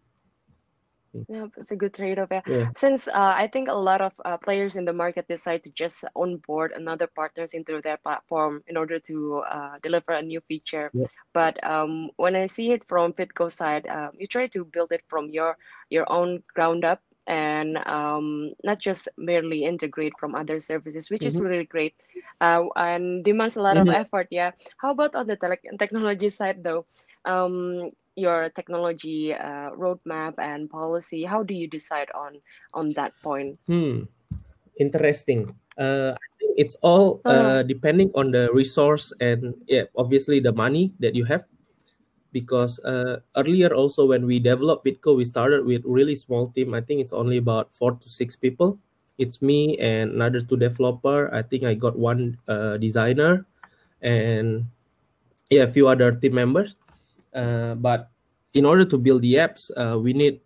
Yeah, 1.29 1.47
it's 1.57 1.71
a 1.71 1.77
good 1.77 1.95
trade-off. 1.95 2.29
Yeah. 2.31 2.43
Yeah. 2.47 2.71
Since 2.75 3.09
uh, 3.09 3.35
I 3.37 3.47
think 3.47 3.69
a 3.69 3.75
lot 3.75 4.01
of 4.01 4.13
uh, 4.25 4.37
players 4.39 4.77
in 4.77 4.85
the 4.85 4.93
market 4.93 5.27
decide 5.29 5.63
to 5.65 5.71
just 5.73 6.05
onboard 6.15 6.73
another 6.73 7.07
partners 7.07 7.55
into 7.55 7.81
their 7.83 7.97
platform 7.99 8.63
in 8.67 8.77
order 8.77 8.99
to 9.01 9.43
uh, 9.51 9.75
deliver 9.83 10.13
a 10.13 10.23
new 10.23 10.41
feature. 10.41 10.93
Yeah. 10.93 11.07
But 11.33 11.63
um, 11.65 12.11
when 12.17 12.35
I 12.37 12.47
see 12.47 12.73
it 12.73 12.85
from 12.89 13.13
Fitco 13.13 13.51
side, 13.51 13.87
uh, 13.87 14.11
you 14.19 14.27
try 14.27 14.47
to 14.49 14.65
build 14.65 14.93
it 14.93 15.03
from 15.09 15.31
your 15.31 15.57
your 15.91 16.11
own 16.11 16.43
ground 16.55 16.85
up 16.85 17.01
and 17.27 17.79
um, 17.87 18.53
not 18.65 18.79
just 18.81 19.09
merely 19.17 19.65
integrate 19.65 20.19
from 20.19 20.35
other 20.35 20.59
services, 20.61 21.11
which 21.11 21.25
is 21.27 21.39
Mhm. 21.39 21.41
really 21.41 21.65
great 21.65 21.95
uh, 22.41 22.65
and 22.77 23.25
demands 23.25 23.57
a 23.57 23.63
lot 23.63 23.77
of 23.79 23.89
Mhm. 23.89 23.91
effort. 23.91 24.29
Yeah. 24.31 24.53
How 24.79 24.91
about 24.93 25.15
on 25.15 25.27
the 25.27 25.37
tele- 25.37 25.61
technology 25.79 26.29
side 26.29 26.63
though? 26.63 26.87
Um, 27.25 27.91
your 28.17 28.49
technology 28.55 29.35
uh, 29.35 29.71
roadmap 29.75 30.35
and 30.39 30.71
policy 30.71 31.25
how 31.25 31.43
do 31.43 31.55
you 31.55 31.67
decide 31.69 32.09
on 32.15 32.39
on 32.75 32.93
that 32.95 33.13
point 33.23 33.59
Hmm. 33.67 34.07
Interesting. 34.79 35.55
Uh, 35.79 36.15
I 36.15 36.27
think 36.39 36.53
it's 36.59 36.77
all 36.83 37.23
Uh-huh. 37.25 37.35
uh, 37.35 37.63
depending 37.63 38.11
on 38.15 38.31
the 38.35 38.51
resource 38.53 39.13
and 39.21 39.55
yeah, 39.67 39.87
obviously 39.97 40.41
the 40.41 40.53
money 40.53 40.93
that 40.99 41.15
you 41.15 41.25
have. 41.27 41.47
Because 42.35 42.83
uh, 42.83 43.23
earlier 43.39 43.71
also 43.71 44.07
when 44.11 44.27
we 44.27 44.43
developed 44.43 44.83
Fitco, 44.83 45.15
we 45.15 45.23
started 45.25 45.63
with 45.63 45.87
really 45.87 46.19
small 46.19 46.51
team. 46.51 46.75
I 46.75 46.83
think 46.83 46.99
it's 46.99 47.15
only 47.15 47.39
about 47.39 47.71
four 47.71 47.95
to 47.95 48.09
six 48.11 48.35
people. 48.35 48.79
It's 49.19 49.39
me 49.39 49.79
and 49.79 50.11
another 50.19 50.43
two 50.43 50.59
developer. 50.59 51.31
I 51.31 51.47
think 51.47 51.63
I 51.63 51.79
got 51.79 51.95
one 51.95 52.35
uh, 52.51 52.77
designer, 52.83 53.47
and 54.03 54.67
yeah, 55.47 55.63
a 55.63 55.71
few 55.71 55.87
other 55.87 56.11
team 56.11 56.35
members. 56.35 56.75
Uh, 57.35 57.75
but 57.75 58.11
in 58.55 58.65
order 58.65 58.85
to 58.85 58.97
build 58.97 59.23
the 59.23 59.35
apps, 59.35 59.71
uh, 59.77 59.99
we 59.99 60.13
need 60.13 60.41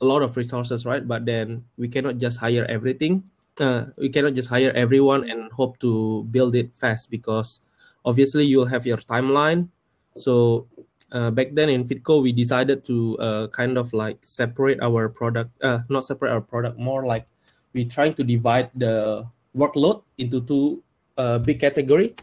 a 0.00 0.04
lot 0.04 0.22
of 0.22 0.36
resources, 0.36 0.86
right? 0.86 1.06
But 1.06 1.26
then 1.26 1.64
we 1.76 1.88
cannot 1.88 2.18
just 2.18 2.38
hire 2.38 2.64
everything. 2.68 3.24
Uh, 3.60 3.86
we 3.98 4.08
cannot 4.08 4.34
just 4.34 4.48
hire 4.48 4.70
everyone 4.72 5.28
and 5.28 5.50
hope 5.50 5.78
to 5.80 6.22
build 6.30 6.54
it 6.54 6.70
fast 6.78 7.10
because 7.10 7.60
obviously 8.04 8.44
you'll 8.46 8.70
have 8.70 8.86
your 8.86 8.98
timeline. 8.98 9.68
So 10.14 10.66
uh, 11.10 11.30
back 11.30 11.54
then 11.54 11.68
in 11.68 11.84
Fitco, 11.84 12.22
we 12.22 12.32
decided 12.32 12.84
to 12.86 13.18
uh, 13.18 13.46
kind 13.48 13.76
of 13.76 13.92
like 13.92 14.18
separate 14.22 14.80
our 14.80 15.08
product, 15.08 15.50
uh, 15.62 15.80
not 15.88 16.04
separate 16.04 16.30
our 16.30 16.40
product, 16.40 16.78
more 16.78 17.04
like 17.04 17.26
we're 17.72 17.88
trying 17.88 18.14
to 18.14 18.24
divide 18.24 18.70
the 18.74 19.26
workload 19.56 20.02
into 20.18 20.40
two 20.42 20.82
uh, 21.16 21.38
big 21.38 21.60
category. 21.60 22.14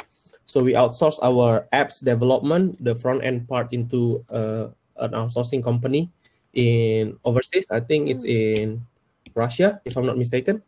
So 0.46 0.62
we 0.64 0.74
outsource 0.74 1.18
our 1.22 1.68
apps 1.74 2.04
development, 2.04 2.78
the 2.84 2.96
front 2.96 3.24
end 3.24 3.48
part 3.50 3.74
into 3.74 4.24
uh, 4.30 4.70
an 4.98 5.12
outsourcing 5.12 5.64
company 5.64 6.12
in 6.54 7.18
overseas. 7.26 7.70
I 7.72 7.80
think 7.80 8.10
it's 8.10 8.24
in 8.24 8.86
Russia, 9.34 9.82
if 9.86 9.98
I'm 9.98 10.06
not 10.06 10.18
mistaken. 10.18 10.62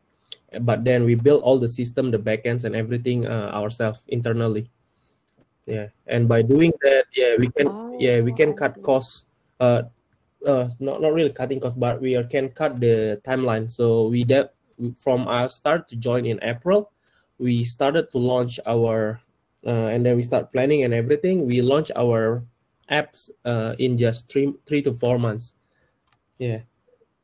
But 0.62 0.84
then 0.84 1.04
we 1.06 1.16
build 1.16 1.44
all 1.44 1.60
the 1.60 1.68
system, 1.68 2.10
the 2.12 2.18
backends, 2.18 2.64
and 2.64 2.76
everything 2.76 3.28
uh, 3.28 3.52
ourselves 3.54 4.04
internally. 4.08 4.70
Yeah, 5.68 5.88
and 6.08 6.28
by 6.28 6.42
doing 6.42 6.72
that, 6.82 7.06
yeah, 7.14 7.36
we 7.38 7.52
can 7.52 7.68
yeah 8.00 8.22
we 8.22 8.32
Oh, 8.32 8.36
can 8.36 8.54
cut 8.56 8.82
costs. 8.82 9.26
Uh, 9.60 9.84
uh, 10.48 10.70
not 10.80 11.02
not 11.02 11.12
really 11.12 11.30
cutting 11.30 11.60
costs, 11.60 11.78
but 11.78 12.00
we 12.00 12.16
are, 12.16 12.24
can 12.24 12.50
cut 12.50 12.80
the 12.80 13.20
timeline. 13.28 13.70
So 13.70 14.08
we 14.08 14.24
de- 14.24 14.50
from 14.96 15.28
our 15.28 15.50
start 15.50 15.88
to 15.90 15.96
join 15.96 16.26
in 16.26 16.40
April, 16.42 16.92
we 17.38 17.64
started 17.64 18.10
to 18.12 18.18
launch 18.18 18.60
our 18.66 19.20
uh, 19.68 19.88
and 19.94 20.06
then 20.06 20.16
we 20.18 20.24
start 20.24 20.52
planning 20.54 20.84
and 20.84 20.94
everything. 20.94 21.46
We 21.46 21.62
launch 21.62 21.92
our 21.96 22.46
apps 22.92 23.30
uh, 23.46 23.76
in 23.80 23.98
just 23.98 24.32
three 24.32 24.54
three 24.68 24.82
to 24.84 24.94
four 24.94 25.20
months. 25.20 25.56
Yeah, 26.40 26.62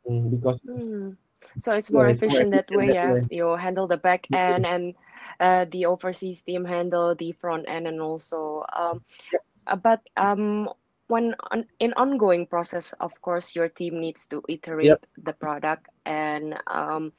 Mm, 0.08 0.30
because 0.32 0.60
Hmm. 0.68 1.12
so 1.60 1.74
it's 1.74 1.92
yeah, 1.92 1.94
more 1.94 2.08
it's 2.08 2.24
more 2.28 2.40
efficient 2.40 2.52
that 2.52 2.72
way 2.72 2.90
that 2.90 2.98
yeah 2.98 3.16
way. 3.16 3.28
you 3.30 3.56
handle 3.56 3.88
the 3.88 3.98
back 3.98 4.28
end 4.34 4.66
and 4.66 4.96
uh, 5.40 5.66
the 5.72 5.86
overseas 5.86 6.44
team 6.44 6.66
handle 6.66 7.16
the 7.16 7.32
front 7.34 7.66
end 7.68 7.88
and 7.88 8.02
also 8.02 8.64
um, 8.76 9.02
uh, 9.68 9.76
but 9.76 10.02
um, 10.18 10.70
when 11.08 11.36
on, 11.52 11.66
in 11.80 11.94
ongoing 11.94 12.46
process 12.46 12.94
of 12.94 13.20
course 13.22 13.56
your 13.56 13.68
team 13.70 14.00
needs 14.00 14.28
to 14.28 14.44
Yep. 14.80 15.00
iterate 15.00 15.06
the 15.24 15.34
product 15.34 15.88
and 16.06 16.56
um, 16.68 17.12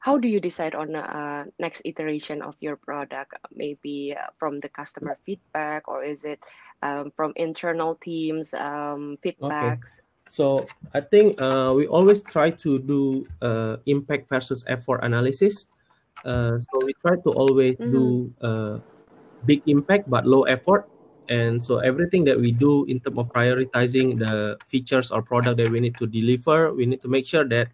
how 0.00 0.16
do 0.18 0.28
you 0.28 0.40
decide 0.40 0.74
on 0.74 0.96
uh, 0.96 1.44
next 1.58 1.82
iteration 1.84 2.42
of 2.42 2.56
your 2.60 2.76
product 2.76 3.34
maybe 3.54 4.16
uh, 4.16 4.28
from 4.38 4.60
the 4.60 4.68
customer 4.68 5.16
feedback 5.24 5.86
or 5.88 6.02
is 6.04 6.24
it 6.24 6.40
um, 6.82 7.12
from 7.14 7.32
internal 7.36 7.94
teams 8.02 8.54
um, 8.54 9.16
Okay. 9.42 9.76
feedbacks 9.78 10.00
So 10.28 10.68
I 10.94 11.00
think 11.00 11.40
uh, 11.42 11.72
we 11.74 11.86
always 11.86 12.22
try 12.22 12.50
to 12.62 12.78
do 12.78 13.26
uh, 13.42 13.76
impact 13.86 14.28
versus 14.28 14.64
effort 14.68 15.02
analysis. 15.02 15.66
Uh, 16.24 16.60
so 16.60 16.84
we 16.84 16.94
try 17.02 17.16
to 17.26 17.30
always 17.34 17.76
Mhm. 17.78 17.90
do 17.90 18.32
uh, 18.40 18.78
big 19.44 19.62
impact 19.66 20.08
but 20.08 20.26
low 20.26 20.44
effort. 20.44 20.86
And 21.28 21.62
so 21.62 21.78
everything 21.78 22.24
that 22.24 22.38
we 22.38 22.52
do 22.52 22.84
in 22.86 23.00
terms 23.00 23.18
of 23.18 23.28
prioritizing 23.30 24.18
the 24.18 24.58
features 24.66 25.10
or 25.10 25.22
product 25.22 25.58
that 25.58 25.70
we 25.70 25.80
need 25.80 25.98
to 25.98 26.06
deliver, 26.06 26.72
we 26.74 26.86
need 26.86 27.00
to 27.02 27.08
make 27.08 27.26
sure 27.26 27.46
that 27.48 27.68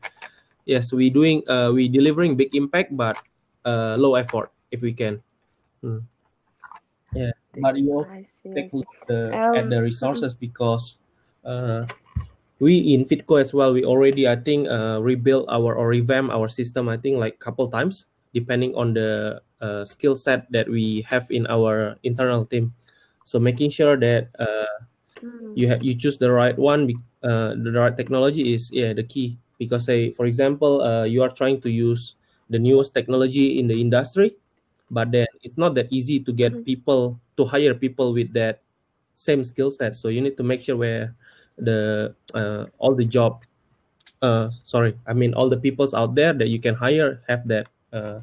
yes, 0.66 0.92
we 0.92 1.11
doing 1.11 1.42
uh, 1.48 1.70
we 1.72 1.88
delivering 1.88 2.37
big 2.37 2.55
impact 2.55 2.96
but 2.96 3.18
uh, 3.64 3.96
low 3.98 4.14
effort 4.16 4.52
if 4.70 4.83
we 4.83 4.92
can. 4.92 5.22
Hmm. 5.83 6.05
Yeah, 7.14 7.33
but 7.57 7.76
you 7.79 7.92
also 7.92 8.11
I 8.11 8.22
see, 8.24 8.50
I 8.59 8.62
take 8.62 8.72
look 8.72 8.88
the, 9.09 9.40
at 9.55 9.70
the 9.70 9.79
Um, 9.79 9.83
mhm. 9.83 9.83
resources 9.83 10.35
because 10.35 10.96
uh, 11.44 11.87
we 12.61 12.94
in 12.94 13.05
Fitco 13.07 13.40
as 13.40 13.55
well, 13.55 13.72
we 13.72 13.85
already 13.85 14.29
I 14.29 14.37
think 14.37 14.68
uh, 14.68 15.00
rebuilt 15.02 15.46
our 15.48 15.74
or 15.74 15.88
revamp 15.88 16.31
our 16.33 16.48
system. 16.48 16.88
I 16.88 16.96
think 16.98 17.18
like 17.18 17.38
couple 17.40 17.68
times 17.70 18.07
depending 18.35 18.74
on 18.76 18.94
the 18.94 19.42
uh, 19.61 19.85
skill 19.85 20.16
set 20.16 20.50
that 20.52 20.68
we 20.68 21.02
have 21.02 21.31
in 21.31 21.46
our 21.48 21.96
internal 22.02 22.44
team. 22.46 22.72
So 23.24 23.40
making 23.40 23.70
sure 23.70 23.96
that 23.96 24.29
uh, 24.38 24.85
Mm. 25.22 25.55
you 25.55 25.68
have 25.68 25.83
you 25.83 25.94
choose 25.94 26.18
the 26.18 26.31
right 26.33 26.57
one, 26.59 26.90
uh, 27.22 27.55
the 27.57 27.72
right 27.72 27.96
technology 27.96 28.55
is 28.55 28.70
yeah 28.72 28.92
the 28.92 29.05
key. 29.05 29.38
Because 29.59 29.85
say 29.85 30.12
for 30.12 30.27
example, 30.27 30.83
uh, 30.83 31.05
you 31.05 31.23
are 31.23 31.31
trying 31.31 31.61
to 31.62 31.71
use 31.71 32.16
the 32.51 32.59
newest 32.59 32.95
technology 32.95 33.59
in 33.59 33.66
the 33.66 33.81
industry, 33.81 34.37
but 34.90 35.11
then 35.11 35.27
it's 35.42 35.59
not 35.59 35.75
that 35.75 35.88
easy 35.90 36.21
to 36.21 36.33
get 36.33 36.53
Mhm. 36.53 36.64
people 36.64 37.21
to 37.37 37.45
hire 37.45 37.75
people 37.75 38.12
with 38.12 38.33
that 38.35 38.62
same 39.14 39.42
skill 39.45 39.71
set. 39.71 39.97
So 39.97 40.09
you 40.09 40.21
need 40.21 40.37
to 40.37 40.45
make 40.45 40.61
sure 40.61 40.77
where 40.77 41.14
the 41.59 42.14
uh, 42.35 42.66
all 42.79 42.95
the 42.95 43.05
job 43.07 43.42
uh 44.23 44.49
sorry 44.64 44.97
i 45.07 45.12
mean 45.12 45.35
all 45.35 45.49
the 45.49 45.57
peoples 45.57 45.92
out 45.92 46.14
there 46.14 46.33
that 46.33 46.49
you 46.49 46.59
can 46.59 46.75
hire 46.75 47.21
have 47.29 47.47
that 47.47 47.69
uh 47.92 48.21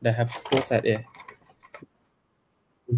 that 0.00 0.14
have 0.14 0.28
skill 0.30 0.62
set 0.62 0.84
yeah 0.84 1.00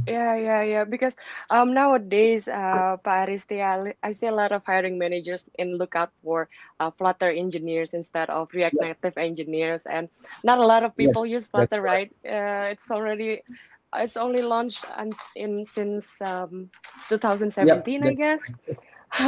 Yeah, 0.06 0.36
yeah, 0.36 0.62
yeah. 0.62 0.84
Because 0.84 1.16
um 1.50 1.74
nowadays, 1.74 2.48
uh, 2.48 2.96
Pak 3.02 3.28
I, 3.28 3.78
li- 3.78 3.98
I 4.02 4.12
see 4.12 4.26
a 4.26 4.32
lot 4.34 4.52
of 4.52 4.64
hiring 4.64 4.98
managers 4.98 5.48
in 5.58 5.76
lookout 5.78 6.10
for 6.22 6.48
uh, 6.80 6.90
Flutter 6.90 7.30
engineers 7.30 7.92
instead 7.94 8.30
of 8.30 8.48
React 8.52 8.80
yeah, 8.80 8.82
Native 8.82 9.16
engineers, 9.18 9.86
and 9.86 10.08
not 10.44 10.58
a 10.58 10.66
lot 10.66 10.84
of 10.84 10.96
yeah 10.96 11.12
people 11.12 11.24
use 11.26 11.46
Flutter, 11.48 11.80
right? 11.82 12.10
Uh, 12.24 12.70
it's 12.72 12.90
already 12.90 13.42
it's 13.94 14.16
only 14.16 14.42
launched 14.42 14.84
and 14.96 15.14
in 15.34 15.64
since 15.64 16.20
um, 16.22 16.70
yep 17.60 17.78
2017, 17.78 18.02
I 18.02 18.12
that's 18.12 18.16
guess. 18.16 18.56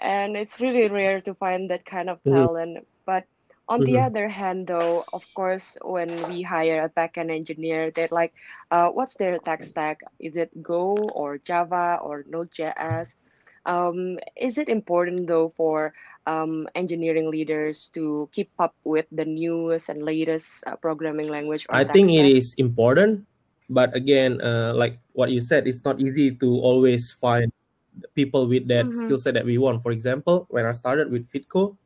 and 0.00 0.36
it's 0.36 0.60
really 0.60 0.88
rare 0.88 1.20
to 1.20 1.34
find 1.34 1.70
that 1.70 1.84
kind 1.84 2.08
of 2.10 2.20
Mhm, 2.24 2.48
talent. 2.48 2.86
But 3.06 3.24
on 3.70 3.84
the 3.84 3.98
mhm. 3.98 4.10
other 4.10 4.28
hand, 4.28 4.68
though, 4.68 5.06
of 5.14 5.24
course, 5.34 5.78
when 5.82 6.26
we 6.28 6.42
hire 6.42 6.84
a 6.84 6.90
backend 6.90 7.30
engineer, 7.34 7.92
they're 7.92 8.12
like, 8.12 8.34
uh, 8.70 8.90
what's 8.90 9.16
their 9.16 9.38
tech 9.40 9.64
stack? 9.64 10.00
Is 10.20 10.36
it 10.36 10.50
Go 10.62 11.10
or 11.14 11.38
Java 11.38 11.98
or 12.02 12.24
Node.js? 12.28 13.16
Um, 13.66 14.18
is 14.36 14.58
it 14.58 14.68
important 14.68 15.26
though 15.28 15.50
for 15.56 15.94
um, 16.26 16.68
engineering 16.74 17.30
leaders 17.30 17.90
to 17.94 18.28
keep 18.32 18.50
up 18.58 18.74
with 18.84 19.06
the 19.12 19.24
newest 19.24 19.88
and 19.90 20.02
latest 20.02 20.64
uh, 20.66 20.76
programming 20.76 21.28
language 21.28 21.66
i 21.70 21.84
think 21.84 22.10
it 22.10 22.24
stack? 22.24 22.34
is 22.36 22.54
important 22.58 23.24
but 23.68 23.94
again 23.94 24.40
uh 24.42 24.72
like 24.74 24.98
what 25.12 25.30
you 25.30 25.40
said 25.40 25.66
it's 25.66 25.84
not 25.84 26.00
easy 26.00 26.32
to 26.34 26.46
always 26.60 27.12
find 27.12 27.50
people 28.14 28.46
with 28.48 28.68
that 28.68 28.94
Mm-hmm. 28.94 29.12
skill 29.12 29.18
set 29.18 29.34
that 29.34 29.44
we 29.44 29.58
want 29.58 29.82
for 29.82 29.92
example 29.92 30.46
when 30.50 30.64
i 30.66 30.72
started 30.72 31.10
with 31.10 31.26
fitco 31.30 31.76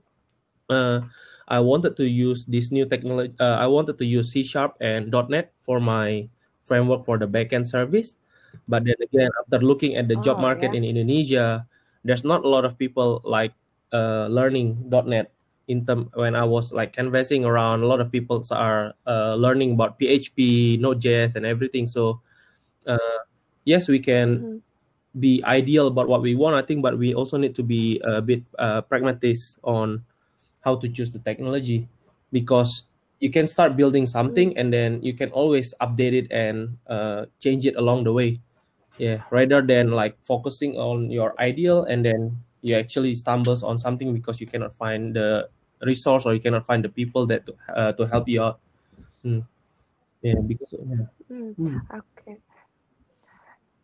uh, 0.71 1.01
I 1.49 1.61
wanted 1.61 1.97
to 1.99 2.07
use 2.09 2.47
this 2.47 2.73
new 2.73 2.87
technology. 2.87 3.35
Uh, 3.41 3.57
I 3.61 3.67
wanted 3.67 3.99
to 3.99 4.07
use 4.07 4.33
C 4.33 4.43
sharp 4.43 4.77
and 4.81 5.13
.NET 5.29 5.53
for 5.63 5.81
my 5.81 6.29
framework 6.65 7.05
for 7.05 7.19
the 7.19 7.27
backend 7.29 7.67
service. 7.67 8.17
But 8.69 8.85
then 8.85 8.97
again, 9.03 9.31
after 9.41 9.59
looking 9.61 9.97
at 9.97 10.09
the 10.09 10.17
job 10.17 10.39
Oh, 10.39 10.43
market 10.43 10.73
yeah. 10.73 10.75
in 10.75 10.85
Indonesia, 10.85 11.67
there's 12.05 12.25
not 12.25 12.45
a 12.45 12.49
lot 12.49 12.65
of 12.65 12.79
people 12.79 13.21
like 13.25 13.53
uh, 13.93 14.27
learning 14.29 14.89
.NET. 14.91 15.31
In 15.67 15.87
term, 15.87 16.11
when 16.13 16.37
I 16.37 16.45
was 16.45 16.73
like 16.77 16.93
canvassing 16.93 17.45
around, 17.47 17.83
a 17.83 17.87
lot 17.87 18.01
of 18.01 18.13
people 18.13 18.45
are 18.53 18.93
uh, 19.07 19.35
learning 19.35 19.73
about 19.81 19.99
PHP, 19.99 20.77
Node.js, 20.77 21.37
and 21.37 21.47
everything. 21.47 21.87
So 21.87 22.21
uh, 22.87 23.21
yes, 23.65 23.89
we 23.89 23.99
can 24.01 24.45
Mm-hmm. 24.45 24.59
be 25.21 25.43
ideal 25.45 25.87
about 25.89 26.09
what 26.09 26.23
we 26.23 26.35
want, 26.35 26.57
I 26.57 26.63
think, 26.63 26.83
but 26.83 26.99
we 26.99 27.15
also 27.15 27.37
need 27.37 27.55
to 27.57 27.63
be 27.63 28.01
a 28.05 28.21
bit 28.21 28.43
uh, 28.59 28.83
pragmatist 28.83 29.59
on 29.65 30.05
how 30.65 30.75
to 30.77 30.89
choose 30.89 31.11
the 31.11 31.19
technology 31.21 31.89
because 32.33 32.89
you 33.21 33.31
can 33.31 33.47
start 33.47 33.77
building 33.77 34.07
something 34.07 34.57
and 34.59 34.73
then 34.73 35.03
you 35.03 35.15
can 35.15 35.31
always 35.31 35.75
update 35.81 36.13
it 36.13 36.27
and 36.33 36.77
uh, 36.89 37.27
change 37.41 37.65
it 37.67 37.77
along 37.77 38.05
the 38.05 38.13
way 38.13 38.41
yeah 38.99 39.23
rather 39.31 39.63
than 39.63 39.91
like 39.91 40.17
focusing 40.25 40.77
on 40.77 41.11
your 41.11 41.35
ideal 41.41 41.85
and 41.85 42.05
then 42.05 42.37
you 42.63 42.75
actually 42.75 43.15
stumbles 43.15 43.63
on 43.63 43.79
something 43.79 44.13
because 44.15 44.41
you 44.41 44.47
cannot 44.47 44.73
find 44.75 45.15
the 45.15 45.49
resource 45.83 46.27
or 46.27 46.35
you 46.35 46.41
cannot 46.41 46.65
find 46.65 46.85
the 46.85 46.89
people 46.89 47.27
that 47.27 47.45
uh, 47.75 47.93
to 47.93 48.07
help 48.07 48.29
you 48.29 48.43
out 48.43 48.61
mm. 49.25 49.45
yeah 50.23 50.41
because 50.47 50.73
yeah. 50.73 51.07
Mm. 51.31 51.81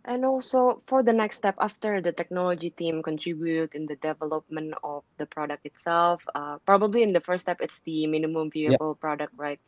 And 0.04 0.24
also 0.24 0.82
for 0.86 1.02
the 1.02 1.12
next 1.12 1.36
step 1.36 1.54
after 1.60 2.00
the 2.00 2.12
technology 2.12 2.70
team 2.70 3.02
contribute 3.02 3.74
in 3.74 3.86
the 3.86 3.96
development 3.96 4.74
of 4.82 5.04
the 5.18 5.26
product 5.26 5.66
itself, 5.66 6.22
uh, 6.34 6.58
probably 6.64 7.02
in 7.02 7.12
the 7.12 7.20
first 7.20 7.42
step 7.42 7.58
it's 7.60 7.80
the 7.80 8.06
minimum 8.06 8.50
viable 8.50 8.96
yeah. 8.96 9.00
product, 9.00 9.32
right? 9.36 9.60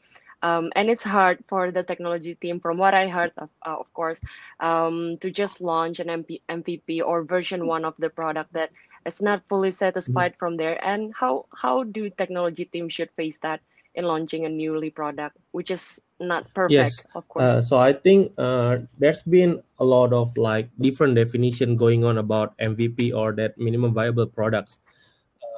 Um, 0.42 0.73
and 0.75 0.90
it's 0.90 1.05
hard 1.05 1.38
for 1.47 1.71
the 1.71 1.83
technology 1.85 2.35
team, 2.35 2.59
from 2.59 2.77
what 2.77 2.95
I 2.95 3.07
heard, 3.07 3.33
of, 3.38 3.49
uh, 3.64 3.79
of 3.79 3.92
course, 3.95 4.21
um, 4.59 5.16
to 5.18 5.31
just 5.31 5.61
launch 5.61 6.01
an 6.01 6.09
MP, 6.09 6.40
MVP 6.49 7.01
or 7.01 7.23
version 7.23 7.66
one 7.66 7.85
of 7.85 7.95
the 7.99 8.11
product 8.11 8.53
that 8.53 8.71
is 9.07 9.23
not 9.23 9.42
fully 9.49 9.68
mm-hmm. 9.68 9.85
satisfied 9.87 10.33
mm-hmm. 10.33 10.38
from 10.38 10.55
there. 10.57 10.83
And 10.85 11.14
how 11.14 11.47
how 11.55 11.85
do 11.85 12.11
technology 12.11 12.64
team 12.64 12.88
should 12.88 13.11
face 13.14 13.38
that 13.42 13.61
in 13.95 14.05
launching 14.05 14.47
a 14.47 14.49
newly 14.49 14.90
product, 14.90 15.37
which 15.53 15.71
is 15.71 16.01
not 16.23 16.47
perfect, 16.55 16.73
yes. 16.73 17.05
of 17.15 17.29
course. 17.29 17.53
Uh, 17.53 17.63
so 17.63 17.79
I 17.79 17.93
think 17.93 18.33
uh, 18.39 18.79
there's 18.99 19.23
been 19.23 19.63
a 19.79 19.85
lot 19.85 20.13
of 20.13 20.37
like 20.37 20.71
different 20.81 21.15
definition 21.15 21.77
going 21.77 22.05
on 22.05 22.19
about 22.19 22.57
MVP 22.59 23.15
or 23.15 23.33
that 23.35 23.59
minimum 23.59 23.93
viable 23.93 24.27
products. 24.27 24.79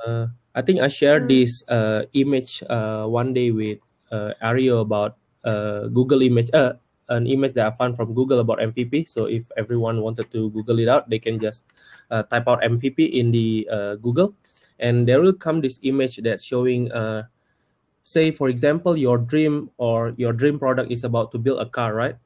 Uh, 0.07 0.27
I 0.55 0.63
think 0.63 0.81
I 0.81 0.89
shared 0.89 1.25
mm. 1.25 1.29
this 1.29 1.63
uh, 1.69 2.05
image 2.15 2.63
uh, 2.69 3.07
one 3.07 3.35
day 3.35 3.51
with 3.51 3.79
uh, 4.11 4.33
Ario 4.43 4.81
about 4.81 5.17
Google 5.93 6.23
image, 6.23 6.49
an 6.55 7.27
image 7.27 7.53
that 7.53 7.67
I 7.67 7.77
found 7.77 7.97
from 7.97 8.15
Google 8.15 8.41
about 8.41 8.59
MVP. 8.59 9.07
So 9.09 9.27
if 9.27 9.45
everyone 9.57 10.01
wanted 10.01 10.33
to 10.33 10.51
Google 10.51 10.79
it 10.79 10.89
out, 10.89 11.11
they 11.11 11.19
can 11.19 11.39
just 11.39 11.65
type 12.11 12.49
out 12.49 12.63
MVP 12.63 13.13
in 13.13 13.31
the 13.31 13.69
Google, 14.01 14.35
and 14.79 15.07
there 15.07 15.21
will 15.21 15.35
come 15.35 15.61
this 15.61 15.79
image 15.83 16.17
that's 16.25 16.45
showing 16.45 16.89
say 18.05 18.31
for 18.31 18.49
example 18.49 18.97
your 18.97 19.19
dream 19.19 19.71
or 19.79 20.15
your 20.17 20.33
dream 20.33 20.61
product 20.61 20.93
is 20.93 21.05
about 21.05 21.33
to 21.33 21.39
build 21.39 21.59
a 21.61 21.67
car 21.67 21.95
right? 21.95 22.17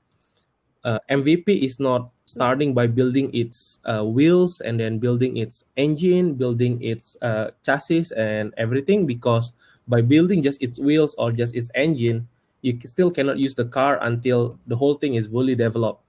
Uh, 0.85 0.99
mvp 1.11 1.49
is 1.49 1.81
not 1.81 2.11
starting 2.25 2.75
by 2.75 2.87
building 2.87 3.31
its 3.35 3.81
uh, 3.87 4.05
wheels 4.05 4.61
and 4.61 4.79
then 4.79 4.99
building 4.99 5.37
its 5.39 5.65
engine 5.77 6.35
building 6.35 6.81
its 6.83 7.17
uh, 7.23 7.51
chassis 7.65 8.05
and 8.17 8.55
everything 8.59 9.07
because 9.07 9.53
by 9.89 10.01
building 10.01 10.43
just 10.43 10.63
its 10.63 10.79
wheels 10.79 11.15
or 11.19 11.33
just 11.33 11.55
its 11.57 11.71
engine 11.75 12.27
you 12.63 12.79
still 12.85 13.11
cannot 13.11 13.39
use 13.39 13.55
the 13.55 13.65
car 13.65 13.99
until 14.03 14.59
the 14.67 14.77
whole 14.77 14.95
thing 14.95 15.15
is 15.15 15.27
fully 15.27 15.55
developed 15.55 16.03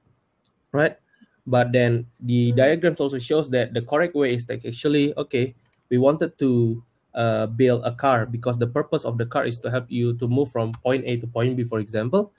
right? 0.72 0.98
But 1.48 1.72
then 1.72 2.06
the 2.20 2.52
diagrams 2.52 3.00
also 3.00 3.18
shows 3.18 3.50
that 3.52 3.74
the 3.74 3.82
correct 3.82 4.16
way 4.16 4.34
is 4.34 4.48
like 4.50 4.66
actually 4.66 5.16
okay 5.18 5.56
we 5.90 5.98
wanted 5.98 6.38
to 6.40 6.84
uh, 7.16 7.48
build 7.48 7.84
a 7.86 7.92
car 7.92 8.26
because 8.26 8.58
the 8.58 8.68
purpose 8.68 9.06
of 9.06 9.18
the 9.18 9.26
car 9.26 9.46
is 9.46 9.60
to 9.60 9.72
help 9.72 9.86
you 9.90 10.14
to 10.18 10.28
move 10.28 10.52
from 10.52 10.72
point 10.84 11.04
A 11.06 11.18
to 11.18 11.28
point 11.28 11.56
B, 11.58 11.64
for 11.64 11.80
example. 11.80 12.32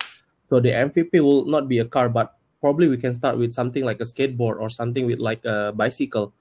So 0.49 0.61
the 0.61 0.71
MVP 0.71 1.21
will 1.21 1.47
not 1.47 1.69
be 1.69 1.79
a 1.79 1.85
car, 1.85 2.09
but 2.09 2.37
probably 2.61 2.89
we 2.89 2.97
can 2.97 3.15
start 3.15 3.39
with 3.39 3.53
something 3.53 3.85
like 3.85 4.01
a 4.01 4.05
skateboard 4.05 4.61
or 4.61 4.69
something 4.69 5.07
with 5.07 5.19
like 5.19 5.45
a 5.45 5.73
bicycle, 5.75 6.33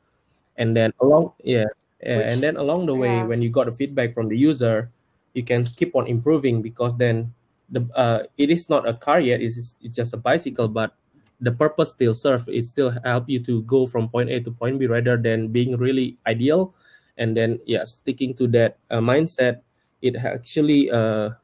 and 0.58 0.76
then 0.76 0.94
along 1.02 1.34
yeah, 1.44 1.66
yeah 2.04 2.18
Which, 2.18 2.32
and 2.34 2.42
then 2.42 2.58
along 2.58 2.86
the 2.88 2.96
way 2.96 3.22
yeah. 3.22 3.24
when 3.24 3.42
you 3.42 3.50
got 3.50 3.66
the 3.68 3.74
feedback 3.74 4.14
from 4.14 4.28
the 4.30 4.38
user, 4.38 4.90
you 5.34 5.44
can 5.44 5.64
keep 5.66 5.96
on 5.96 6.08
improving 6.08 6.62
because 6.62 6.98
then 6.98 7.34
the 7.70 7.86
uh, 7.96 8.26
it 8.38 8.50
is 8.50 8.70
not 8.70 8.88
a 8.88 8.94
car 8.94 9.20
yet; 9.20 9.42
it's 9.42 9.78
it's 9.82 9.96
just 9.96 10.14
a 10.14 10.18
bicycle, 10.18 10.68
but 10.68 10.98
the 11.40 11.52
purpose 11.52 11.92
still 11.92 12.14
serve. 12.14 12.50
It 12.50 12.66
still 12.66 12.92
help 13.06 13.30
you 13.30 13.40
to 13.46 13.62
go 13.64 13.86
from 13.86 14.10
point 14.10 14.30
A 14.30 14.42
to 14.42 14.52
point 14.52 14.80
B 14.80 14.88
rather 14.88 15.18
than 15.18 15.50
being 15.50 15.78
really 15.78 16.18
ideal 16.28 16.74
and 17.20 17.36
then 17.36 17.60
yeah 17.68 17.84
sticking 17.84 18.34
to 18.34 18.48
that 18.48 18.80
uh, 18.90 19.04
mindset 19.04 19.62
it 20.02 20.16
actually 20.16 20.88
uh, 20.90 21.36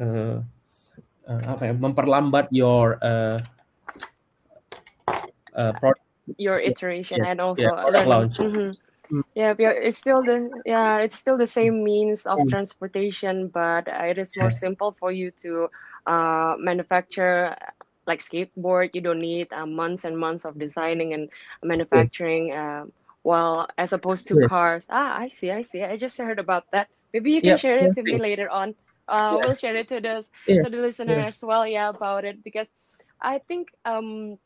uh, 0.00 0.40
uh, 1.28 1.42
apa 1.46 1.70
ya 1.70 1.74
memperlambat 1.76 2.48
your 2.50 2.96
uh, 3.04 3.38
uh, 5.54 5.72
product 5.76 6.02
your 6.38 6.60
iteration 6.60 7.18
yeah, 7.22 7.30
and 7.30 7.40
also 7.40 7.62
yeah, 7.62 8.04
launch. 8.06 8.38
Mm-hmm. 8.38 8.72
Mm. 9.12 9.24
Yeah, 9.34 9.52
it's 9.58 9.98
still 9.98 10.22
the 10.22 10.48
yeah, 10.64 10.98
it's 10.98 11.16
still 11.16 11.36
the 11.36 11.46
same 11.46 11.84
means 11.84 12.24
of 12.24 12.38
mm. 12.38 12.48
transportation, 12.48 13.48
but 13.48 13.84
it 13.88 14.16
is 14.16 14.32
more 14.36 14.50
simple 14.50 14.96
for 14.98 15.12
you 15.12 15.30
to 15.44 15.68
uh, 16.06 16.54
manufacture 16.58 17.54
like 18.06 18.20
skateboard. 18.20 18.90
You 18.94 19.02
don't 19.02 19.20
need 19.20 19.52
uh, 19.52 19.66
months 19.66 20.04
and 20.04 20.16
months 20.16 20.44
of 20.44 20.58
designing 20.58 21.12
and 21.12 21.28
manufacturing. 21.62 22.52
Uh, 22.52 22.86
well, 23.24 23.68
as 23.78 23.92
opposed 23.92 24.28
to 24.28 24.36
cars. 24.36 24.86
Ah, 24.90 25.18
I 25.18 25.28
see, 25.28 25.50
I 25.50 25.62
see. 25.62 25.82
I 25.82 25.96
just 25.96 26.18
heard 26.18 26.38
about 26.38 26.64
that. 26.72 26.88
Maybe 27.12 27.32
you 27.32 27.42
can 27.42 27.56
share 27.56 27.78
it 27.78 27.92
to 27.94 28.02
me 28.02 28.18
later 28.18 28.48
on. 28.48 28.74
Uh, 29.08 29.36
we'll 29.40 29.54
share 29.54 29.76
it 29.76 29.88
to 29.88 30.00
the 30.00 30.24
to 30.62 30.68
the 30.70 30.78
listener 30.78 31.18
as 31.20 31.42
well. 31.42 31.66
Yeah, 31.66 31.90
about 31.90 32.24
it 32.24 32.42
because 32.44 32.72
I 33.20 33.38
think 33.38 33.68
um 33.84 34.38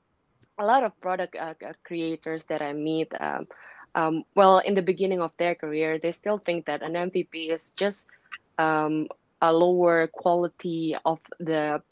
a 0.59 0.65
lot 0.65 0.85
of 0.85 0.99
product 1.01 1.37
uh, 1.37 1.55
creators 1.85 2.47
that 2.47 2.63
I 2.63 2.73
meet 2.73 3.13
um, 3.21 3.47
um, 3.95 4.25
well 4.35 4.59
in 4.59 4.75
the 4.75 4.83
beginning 4.83 5.21
of 5.21 5.33
their 5.39 5.55
career 5.55 5.99
they 5.99 6.13
still 6.13 6.39
think 6.39 6.67
that 6.67 6.83
an 6.83 6.97
MVP 6.97 7.51
is 7.51 7.73
just 7.77 8.09
um, 8.59 9.09
a 9.41 9.53
lower 9.53 10.09
quality 10.09 10.97
of 11.05 11.21
the 11.39 11.83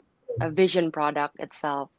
vision 0.51 0.91
product 0.91 1.39
itself 1.39 1.89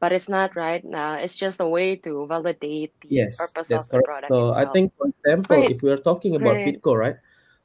but 0.00 0.12
it's 0.12 0.28
not 0.28 0.56
right 0.56 0.84
now. 0.84 1.14
It's 1.14 1.36
just 1.36 1.60
a 1.60 1.66
way 1.66 1.96
to 1.96 2.26
validate 2.26 2.92
the 3.00 3.08
yes, 3.10 3.36
purpose 3.36 3.70
of 3.70 3.88
the 3.88 4.02
product. 4.02 4.32
So 4.32 4.48
itself. 4.50 4.68
I 4.68 4.72
think, 4.72 4.92
for 4.96 5.08
example, 5.08 5.56
Great. 5.56 5.70
if 5.70 5.82
we 5.82 5.90
are 5.90 5.98
talking 5.98 6.36
about. 6.36 6.56
Fitco, 6.56 6.96
right? 6.96 7.16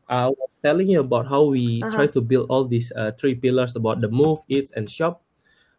I 0.10 0.28
was 0.28 0.50
telling 0.64 0.90
you 0.90 1.02
about 1.02 1.28
how 1.28 1.44
we 1.44 1.84
uh-huh. 1.84 1.96
try 1.96 2.08
to 2.08 2.22
build 2.22 2.50
all 2.50 2.66
these 2.66 2.92
uh, 2.96 3.12
three 3.12 3.36
pillars 3.36 3.76
about 3.76 4.02
the 4.02 4.10
move, 4.10 4.40
eat, 4.48 4.72
and 4.76 4.90
shop. 4.90 5.22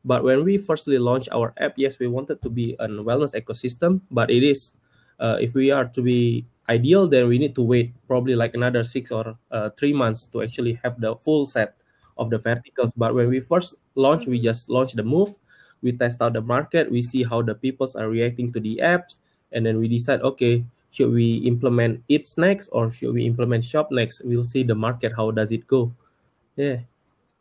But 0.05 0.23
when 0.23 0.45
we 0.45 0.57
firstly 0.57 0.99
launched 0.99 1.29
our 1.33 1.53
app, 1.59 1.75
yes, 1.77 1.99
we 1.99 2.07
wanted 2.07 2.41
to 2.43 2.49
be 2.49 2.77
a 2.79 2.87
wellness 2.89 3.35
ecosystem, 3.35 4.01
but 4.11 4.31
it 4.31 4.43
is 4.43 4.75
uh, 5.19 5.37
if 5.41 5.55
we 5.55 5.71
are 5.71 5.85
to 5.85 6.01
be 6.01 6.47
ideal, 6.71 7.09
then 7.09 7.29
we 7.29 7.39
need 7.39 7.55
to 7.57 7.63
wait 7.63 7.93
probably 8.07 8.35
like 8.35 8.55
another 8.55 8.85
six 8.85 9.11
or 9.11 9.37
uh, 9.51 9.69
three 9.77 9.93
months 9.93 10.27
to 10.29 10.43
actually 10.43 10.79
have 10.83 11.01
the 11.01 11.17
full 11.17 11.45
set 11.45 11.75
of 12.17 12.31
the 12.31 12.39
verticals. 12.39 12.93
But 12.97 13.15
when 13.15 13.29
we 13.29 13.41
first 13.41 13.75
launched, 13.97 14.29
we 14.29 14.39
mm-hmm. 14.39 14.45
just 14.45 14.71
launched 14.71 14.97
the 14.97 15.03
move, 15.03 15.35
we 15.83 15.93
test 15.93 16.21
out 16.23 16.33
the 16.33 16.41
market 16.41 16.91
we 16.91 17.03
see 17.03 17.23
how 17.23 17.43
the 17.43 17.55
peoples 17.55 17.97
are 17.97 18.09
reacting 18.09 18.53
to 18.53 18.61
the 18.61 18.81
apps 18.83 19.17
and 19.53 19.65
then 19.65 19.79
we 19.79 19.89
decide 19.89 20.21
okay 20.23 20.65
should 20.91 21.13
we 21.13 21.47
implement 21.47 22.03
it 22.09 22.27
next 22.37 22.69
or 22.71 22.91
should 22.91 23.15
we 23.15 23.25
implement 23.25 23.65
shop 23.65 23.91
next? 23.91 24.23
We'll 24.25 24.45
see 24.45 24.63
the 24.63 24.75
market 24.75 25.13
how 25.17 25.31
does 25.31 25.53
it 25.53 25.67
go. 25.67 25.93
Yeah. 26.57 26.81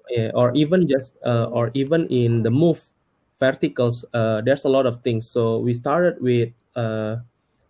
Yeah 0.10 0.32
or 0.34 0.52
even 0.54 0.88
just 0.88 1.18
uh, 1.26 1.50
or 1.52 1.72
even 1.74 2.08
in 2.08 2.42
the 2.42 2.50
move 2.50 2.82
verticals 3.40 4.06
uh, 4.14 4.42
there's 4.42 4.66
a 4.66 4.70
lot 4.70 4.86
of 4.86 5.02
things. 5.02 5.30
So 5.30 5.60
we 5.60 5.74
started 5.74 6.22
with 6.22 6.50
uh, 6.76 7.18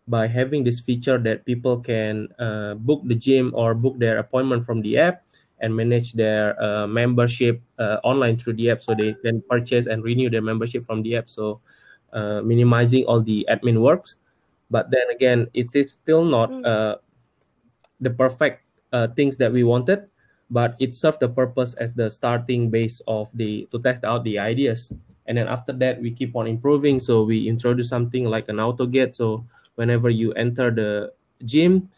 by 0.07 0.27
having 0.27 0.63
this 0.63 0.79
feature 0.79 1.17
that 1.17 1.45
people 1.45 1.79
can 1.79 2.27
uh, 2.39 2.75
book 2.75 3.01
the 3.05 3.15
gym 3.15 3.51
or 3.55 3.73
book 3.73 3.99
their 3.99 4.17
appointment 4.19 4.65
from 4.65 4.81
the 4.81 4.97
app 4.97 5.23
and 5.61 5.75
manage 5.75 6.13
their 6.13 6.61
uh, 6.61 6.87
membership 6.87 7.61
uh, 7.77 7.97
online 8.03 8.37
through 8.37 8.53
the 8.53 8.69
app. 8.69 8.81
So 8.81 8.95
they 8.95 9.13
can 9.23 9.41
purchase 9.49 9.87
and 9.87 10.03
renew 10.03 10.29
their 10.29 10.41
membership 10.41 10.85
from 10.85 11.01
the 11.03 11.17
app. 11.17 11.29
So 11.29 11.61
uh, 12.13 12.41
minimizing 12.41 13.05
all 13.05 13.21
the 13.21 13.45
admin 13.49 13.81
works. 13.81 14.15
But 14.71 14.91
then 14.91 15.09
again 15.09 15.47
it 15.53 15.67
is 15.73 15.91
still 15.91 16.23
not 16.23 16.49
mm. 16.49 16.65
uh, 16.65 16.97
the 17.99 18.09
perfect 18.09 18.63
uh, 18.93 19.07
things 19.15 19.37
that 19.37 19.51
we 19.51 19.63
wanted 19.63 20.09
but 20.49 20.75
it 20.79 20.93
served 20.93 21.19
the 21.19 21.29
purpose 21.29 21.73
as 21.75 21.93
the 21.93 22.09
starting 22.09 22.69
base 22.69 23.01
of 23.07 23.29
the 23.37 23.67
to 23.71 23.79
test 23.79 24.03
out 24.03 24.23
the 24.23 24.39
ideas. 24.39 24.91
And 25.27 25.37
then 25.37 25.47
after 25.47 25.73
that 25.73 26.01
we 26.01 26.11
keep 26.11 26.35
on 26.35 26.47
improving. 26.47 26.99
So 26.99 27.23
we 27.23 27.47
introduce 27.47 27.89
something 27.89 28.25
like 28.25 28.49
an 28.49 28.59
auto 28.59 28.85
gate. 28.85 29.15
So 29.15 29.45
whenever 29.75 30.09
you 30.09 30.33
enter 30.33 30.71
the 30.71 31.13
gym 31.45 31.89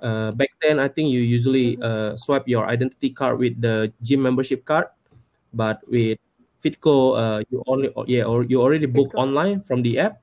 uh, 0.00 0.30
back 0.32 0.50
then, 0.62 0.78
I 0.78 0.88
think 0.88 1.10
you 1.10 1.20
usually 1.20 1.78
uh, 1.82 2.16
swipe 2.16 2.46
your 2.46 2.66
identity 2.66 3.10
card 3.10 3.38
with 3.38 3.60
the 3.60 3.92
gym 4.02 4.22
membership 4.22 4.64
card, 4.64 4.86
but 5.52 5.82
with 5.88 6.18
Fitco, 6.62 7.18
uh, 7.18 7.40
you 7.50 7.62
only 7.66 7.90
yeah 8.06 8.24
or 8.24 8.44
you 8.44 8.62
already 8.62 8.86
book 8.86 9.12
Fitco. 9.12 9.22
online 9.22 9.60
from 9.62 9.82
the 9.82 9.98
app. 9.98 10.22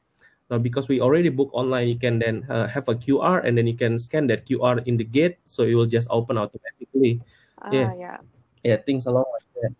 Now, 0.49 0.59
because 0.59 0.87
we 0.87 1.01
already 1.01 1.29
book 1.29 1.49
online, 1.53 1.87
you 1.89 1.97
can 1.97 2.19
then 2.19 2.45
uh, 2.49 2.67
have 2.67 2.87
a 2.87 2.93
QR 2.93 3.43
and 3.43 3.57
then 3.57 3.65
you 3.65 3.73
can 3.73 3.97
scan 3.97 4.27
that 4.27 4.45
QR 4.45 4.77
in 4.85 4.95
the 4.95 5.03
gate, 5.03 5.41
so 5.45 5.63
it 5.63 5.73
will 5.73 5.89
just 5.89 6.07
open 6.11 6.37
automatically. 6.37 7.19
Ah, 7.65 7.71
yeah, 7.73 7.91
yeah, 7.97 8.17
yeah, 8.63 8.77
things 8.77 9.07
along 9.07 9.25
like 9.33 9.49
that. 9.63 9.73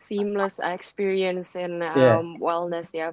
Seamless 0.00 0.64
experience 0.64 1.56
in 1.56 1.82
um, 1.82 1.98
yeah. 1.98 2.22
wellness. 2.40 2.94
Yeah. 2.94 3.12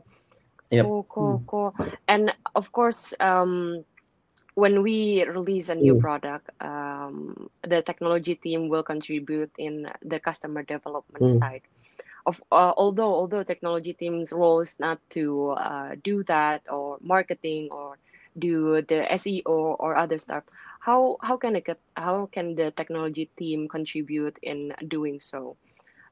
Yep. 0.72 0.86
Cool, 0.86 1.06
cool, 1.10 1.40
mm. 1.40 1.48
cool. 1.48 1.76
And 2.08 2.34
of 2.56 2.72
course, 2.72 3.14
um, 3.20 3.84
when 4.56 4.84
we 4.84 5.24
release 5.26 5.70
a 5.70 5.76
new 5.76 5.96
Mm. 5.96 6.02
product, 6.06 6.50
um, 6.62 7.50
the 7.64 7.82
technology 7.84 8.36
team 8.36 8.70
will 8.70 8.84
contribute 8.84 9.52
in 9.58 9.88
the 10.04 10.20
customer 10.20 10.64
development 10.64 11.30
Mm. 11.30 11.40
side. 11.40 11.62
Of 12.26 12.42
uh, 12.52 12.74
although 12.78 13.14
although 13.14 13.44
technology 13.44 13.94
team's 13.94 14.32
role 14.34 14.62
is 14.62 14.80
not 14.80 15.00
to 15.12 15.52
uh, 15.52 15.96
do 16.04 16.24
that 16.26 16.62
or 16.70 16.98
marketing 17.02 17.70
or 17.72 17.98
do 18.38 18.82
the 18.82 19.06
SEO 19.12 19.76
or 19.80 19.96
other 19.96 20.18
stuff, 20.20 20.44
how 20.80 21.18
how 21.22 21.38
can 21.38 21.56
it 21.56 21.68
how 21.96 22.28
can 22.32 22.56
the 22.56 22.72
technology 22.72 23.30
team 23.38 23.68
contribute 23.70 24.38
in 24.42 24.74
doing 24.88 25.20
so? 25.20 25.58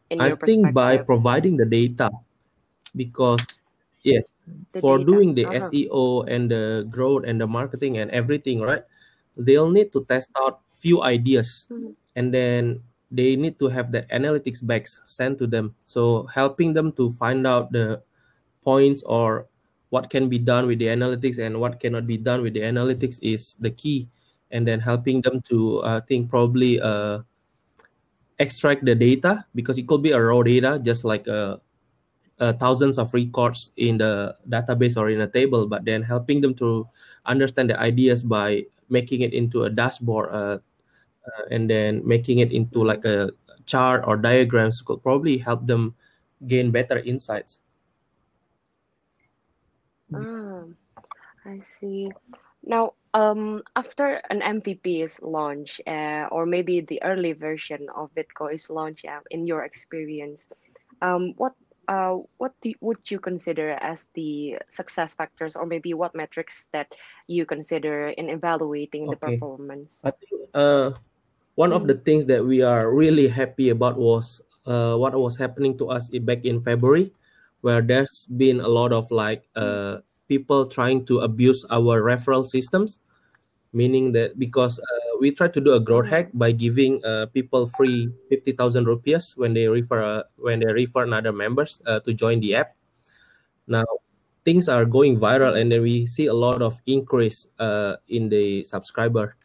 In 0.10 0.20
I 0.20 0.32
think 0.32 0.74
by 0.74 0.98
providing 0.98 1.58
the 1.58 1.66
data, 1.66 2.10
because 2.96 3.46
yes, 4.04 4.28
the 4.72 4.80
for 4.80 4.98
data. 5.00 5.08
doing 5.12 5.34
the 5.36 5.46
Uh-huh. 5.48 5.68
SEO 5.68 6.22
and 6.28 6.52
the 6.52 6.86
growth 6.92 7.24
and 7.26 7.40
the 7.42 7.48
marketing 7.48 7.98
and 7.98 8.12
everything, 8.12 8.62
right? 8.62 8.84
They'll 9.36 9.72
need 9.72 9.92
to 9.94 10.06
test 10.06 10.30
out 10.38 10.62
few 10.78 11.02
ideas, 11.02 11.68
Mhm. 11.72 11.96
and 12.16 12.28
then 12.34 12.84
they 13.10 13.36
need 13.36 13.58
to 13.60 13.70
have 13.70 13.92
the 13.92 14.04
analytics 14.12 14.60
backs 14.60 15.00
sent 15.06 15.38
to 15.40 15.48
them. 15.48 15.74
So 15.86 16.28
helping 16.34 16.74
them 16.74 16.92
to 17.00 17.10
find 17.16 17.48
out 17.48 17.72
the 17.72 18.02
points 18.64 19.04
or 19.04 19.48
what 19.94 20.10
can 20.10 20.28
be 20.28 20.40
done 20.40 20.66
with 20.66 20.80
the 20.80 20.88
analytics 20.90 21.38
and 21.38 21.60
what 21.62 21.80
cannot 21.80 22.08
be 22.08 22.18
done 22.18 22.42
with 22.42 22.54
the 22.58 22.66
analytics 22.66 23.20
is 23.22 23.56
the 23.62 23.70
key 23.70 24.10
and 24.50 24.66
then 24.66 24.80
helping 24.80 25.22
them 25.22 25.42
to 25.46 25.84
i 25.86 26.00
think 26.00 26.30
probably 26.32 26.82
uh, 26.82 27.22
extract 28.40 28.84
the 28.86 28.96
data 28.96 29.46
because 29.54 29.78
it 29.78 29.86
could 29.88 30.02
be 30.02 30.12
a 30.12 30.20
raw 30.20 30.42
data 30.42 30.82
just 30.82 31.06
like 31.06 31.28
uh, 31.28 31.58
uh, 32.40 32.54
thousands 32.54 32.98
of 32.98 33.14
records 33.14 33.72
in 33.78 33.98
the 33.98 34.36
database 34.50 34.98
or 34.98 35.10
in 35.10 35.22
a 35.22 35.28
table 35.28 35.68
but 35.68 35.86
then 35.86 36.02
helping 36.02 36.42
them 36.42 36.54
to 36.54 36.88
understand 37.26 37.70
the 37.70 37.80
ideas 37.80 38.24
by 38.24 38.64
making 38.90 39.22
it 39.22 39.34
into 39.34 39.64
a 39.64 39.70
dashboard 39.70 40.30
uh, 40.32 40.58
uh, 41.28 41.44
and 41.52 41.70
then 41.70 42.02
making 42.06 42.40
it 42.40 42.52
into 42.52 42.84
like 42.84 43.06
a 43.06 43.32
chart 43.66 44.04
or 44.06 44.18
diagrams 44.18 44.82
could 44.82 45.02
probably 45.02 45.38
help 45.38 45.66
them 45.68 45.94
gain 46.48 46.72
better 46.72 47.00
insights 47.00 47.60
Ah, 50.14 50.64
I 51.46 51.58
see. 51.58 52.12
Now, 52.64 52.94
um, 53.14 53.64
after 53.76 54.22
an 54.30 54.42
MVP 54.42 55.04
is 55.04 55.22
launched, 55.22 55.82
uh, 55.88 56.28
or 56.32 56.46
maybe 56.46 56.82
the 56.82 57.02
early 57.04 57.34
version 57.34 57.88
of 57.96 58.14
Fitco 58.16 58.54
is 58.54 58.70
launched, 58.70 59.04
yeah, 59.04 59.20
in 59.32 59.48
your 59.48 59.64
experience, 59.64 60.50
um, 61.02 61.34
what 61.38 61.54
uh, 61.88 62.18
what 62.38 62.54
do, 62.62 62.74
would 62.82 63.00
you 63.12 63.20
consider 63.20 63.72
as 63.82 64.10
the 64.14 64.58
success 64.70 65.14
factors, 65.16 65.56
or 65.56 65.66
maybe 65.66 65.94
what 65.94 66.16
metrics 66.16 66.70
that 66.74 66.92
you 67.28 67.46
consider 67.46 68.10
in 68.10 68.30
evaluating 68.30 69.10
the 69.10 69.16
okay 69.16 69.18
performance? 69.18 70.06
i 70.06 70.12
think 70.12 70.32
uh, 70.54 70.92
one 71.56 71.74
of 71.74 71.88
the 71.88 71.94
Mm, 71.94 72.02
things 72.06 72.26
that 72.28 72.44
we 72.46 72.62
are 72.62 72.92
really 72.94 73.28
happy 73.28 73.70
about 73.70 73.98
was 73.98 74.42
uh, 74.66 74.96
what 74.96 75.14
was 75.16 75.38
happening 75.38 75.78
to 75.78 75.90
us 75.90 76.10
back 76.24 76.46
in 76.46 76.62
February, 76.62 77.12
where 77.62 77.82
there's 77.82 78.28
been 78.38 78.60
a 78.62 78.68
lot 78.68 78.92
of 78.94 79.10
like 79.12 79.44
uh, 79.56 80.00
people 80.28 80.66
trying 80.66 81.06
to 81.06 81.20
abuse 81.22 81.66
our 81.70 82.02
referral 82.02 82.46
systems, 82.46 83.00
meaning 83.74 84.12
that 84.14 84.40
because 84.40 84.80
uh, 84.80 85.13
we 85.24 85.32
try 85.32 85.48
to 85.48 85.64
do 85.64 85.72
a 85.72 85.80
growth 85.80 86.12
hack 86.12 86.28
by 86.36 86.52
giving 86.52 87.00
uh, 87.08 87.32
people 87.32 87.72
free 87.80 88.12
fifty 88.28 88.52
thousand 88.52 88.92
rupees 88.92 89.40
when 89.40 89.56
they 89.56 89.72
refer 89.72 90.04
uh, 90.04 90.24
when 90.36 90.60
they 90.60 90.68
refer 90.68 91.08
another 91.08 91.32
members 91.32 91.80
uh, 91.88 92.04
to 92.04 92.12
join 92.12 92.44
the 92.44 92.60
app. 92.60 92.76
Now 93.64 93.88
things 94.44 94.68
are 94.68 94.84
going 94.84 95.16
viral, 95.16 95.56
and 95.56 95.72
then 95.72 95.80
we 95.80 96.04
see 96.12 96.28
a 96.28 96.36
lot 96.36 96.60
of 96.60 96.76
increase 96.84 97.48
uh, 97.56 97.96
in 98.12 98.28
the 98.28 98.68
subscriber 98.68 99.40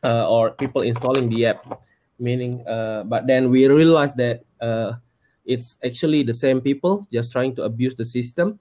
uh, 0.00 0.24
or 0.24 0.56
people 0.56 0.80
installing 0.80 1.28
the 1.28 1.52
app 1.52 1.84
meaning 2.16 2.64
uh, 2.64 3.04
but 3.04 3.26
then 3.26 3.50
we 3.50 3.68
realized 3.68 4.16
that 4.16 4.46
it's 5.44 5.76
actually 5.84 6.22
the 6.22 6.32
same 6.32 6.62
people 6.62 7.04
just 7.12 7.32
trying 7.32 7.52
to 7.52 7.66
abuse 7.66 7.92
the 7.98 8.06
system 8.06 8.56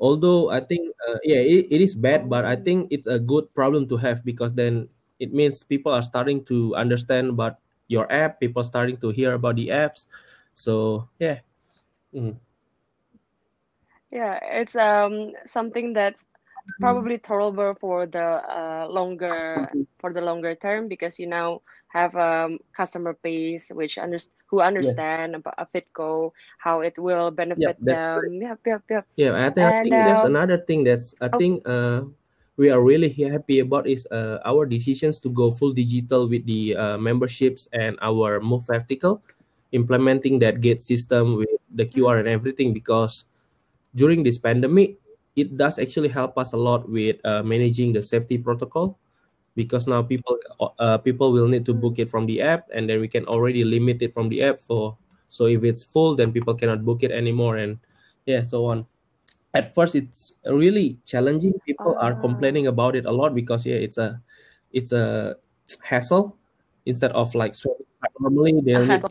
although 0.00 0.50
i 0.50 0.58
think 0.58 0.88
uh, 1.06 1.18
yeah 1.22 1.38
it, 1.38 1.68
it 1.70 1.80
is 1.84 1.94
bad 1.94 2.26
but 2.32 2.48
i 2.48 2.56
think 2.56 2.88
it's 2.90 3.06
a 3.06 3.20
good 3.20 3.44
problem 3.54 3.86
to 3.86 3.94
have 3.94 4.24
because 4.24 4.56
then 4.56 4.88
it 5.18 5.32
means 5.32 5.62
people 5.62 5.92
are 5.92 6.02
starting 6.02 6.44
to 6.44 6.74
understand 6.74 7.30
about 7.30 7.58
your 7.88 8.10
app 8.12 8.40
people 8.40 8.62
starting 8.64 8.96
to 8.98 9.10
hear 9.10 9.34
about 9.34 9.56
the 9.56 9.68
apps. 9.68 10.06
So 10.54 11.08
yeah. 11.18 11.40
Mm, 12.14 12.36
yeah, 14.10 14.38
it's 14.42 14.76
um 14.76 15.32
something 15.46 15.92
that's 15.92 16.26
probably 16.80 17.18
tolerable 17.18 17.74
for 17.80 18.06
the 18.06 18.42
uh, 18.44 18.86
longer 18.88 19.72
for 20.00 20.12
the 20.12 20.20
longer 20.20 20.54
term 20.54 20.88
because 20.88 21.18
you 21.18 21.26
now 21.26 21.60
have 21.88 22.14
um 22.16 22.58
customer 22.76 23.16
base 23.22 23.70
which 23.74 23.98
under, 23.98 24.18
who 24.46 24.60
understand 24.60 25.34
about 25.36 25.54
a 25.58 25.66
Fitco, 25.66 26.32
how 26.58 26.80
it 26.80 26.98
will 26.98 27.30
benefit 27.30 27.78
them. 27.84 28.40
Yep, 28.40 28.60
yep, 28.66 28.82
yep. 28.90 29.06
Yeah, 29.16 29.32
I 29.34 29.50
think, 29.50 29.66
I 29.66 29.72
And 29.72 29.82
think 29.82 30.04
there's 30.04 30.24
um, 30.24 30.32
another 30.32 30.58
thing 30.58 30.84
that's 30.84 31.14
I 31.20 31.28
oh, 31.32 31.38
think 31.38 31.66
uh, 31.68 32.02
we 32.58 32.68
are 32.74 32.82
really 32.82 33.08
happy 33.08 33.62
about 33.62 33.86
is 33.86 34.04
uh, 34.10 34.42
our 34.44 34.66
decisions 34.66 35.22
to 35.22 35.30
go 35.30 35.50
full 35.54 35.72
digital 35.72 36.28
with 36.28 36.44
the 36.44 36.74
uh, 36.74 36.98
memberships 36.98 37.70
and 37.72 37.96
our 38.02 38.42
move 38.42 38.66
vertical, 38.66 39.22
implementing 39.70 40.42
that 40.42 40.60
gate 40.60 40.82
system 40.82 41.38
with 41.38 41.48
the 41.70 41.86
mm, 41.86 41.94
QR 41.94 42.18
and 42.18 42.26
everything 42.26 42.74
because 42.74 43.30
during 43.94 44.26
this 44.26 44.36
pandemic, 44.36 44.98
it 45.36 45.56
does 45.56 45.78
actually 45.78 46.10
help 46.10 46.36
us 46.36 46.52
a 46.52 46.58
lot 46.58 46.82
with 46.90 47.22
uh, 47.24 47.46
managing 47.46 47.94
the 47.94 48.02
safety 48.02 48.36
protocol 48.36 48.98
because 49.54 49.86
now 49.86 50.02
people 50.02 50.36
uh, 50.78 50.98
people 50.98 51.30
will 51.30 51.46
need 51.46 51.64
to 51.64 51.74
book 51.74 51.98
it 51.98 52.10
from 52.10 52.26
the 52.26 52.42
app 52.42 52.66
and 52.74 52.90
then 52.90 52.98
we 52.98 53.06
can 53.06 53.24
already 53.26 53.62
limit 53.62 54.02
it 54.02 54.12
from 54.12 54.28
the 54.28 54.42
app 54.42 54.58
for 54.66 54.98
so 55.30 55.46
if 55.46 55.62
it's 55.62 55.82
full 55.82 56.14
then 56.14 56.32
people 56.32 56.54
cannot 56.54 56.84
book 56.84 57.02
it 57.02 57.10
anymore 57.10 57.58
and 57.58 57.78
yeah 58.26 58.42
so 58.42 58.66
on 58.66 58.86
at 59.54 59.74
first 59.74 59.94
it's 59.94 60.34
really 60.46 60.98
challenging. 61.04 61.54
People 61.66 61.96
are 62.00 62.14
ah, 62.14 62.20
complaining 62.20 62.66
about 62.66 62.96
it 62.96 63.06
a 63.06 63.12
lot 63.12 63.34
because 63.34 63.66
yeah 63.66 63.76
it's 63.80 63.98
a 63.98 64.20
it's 64.72 64.92
a 64.92 65.36
hassle. 65.82 66.36
Instead 66.86 67.12
of 67.12 67.34
like 67.34 67.54
so 67.54 67.76
normally 68.20 68.60
they'll 68.64 68.86
need 68.86 69.04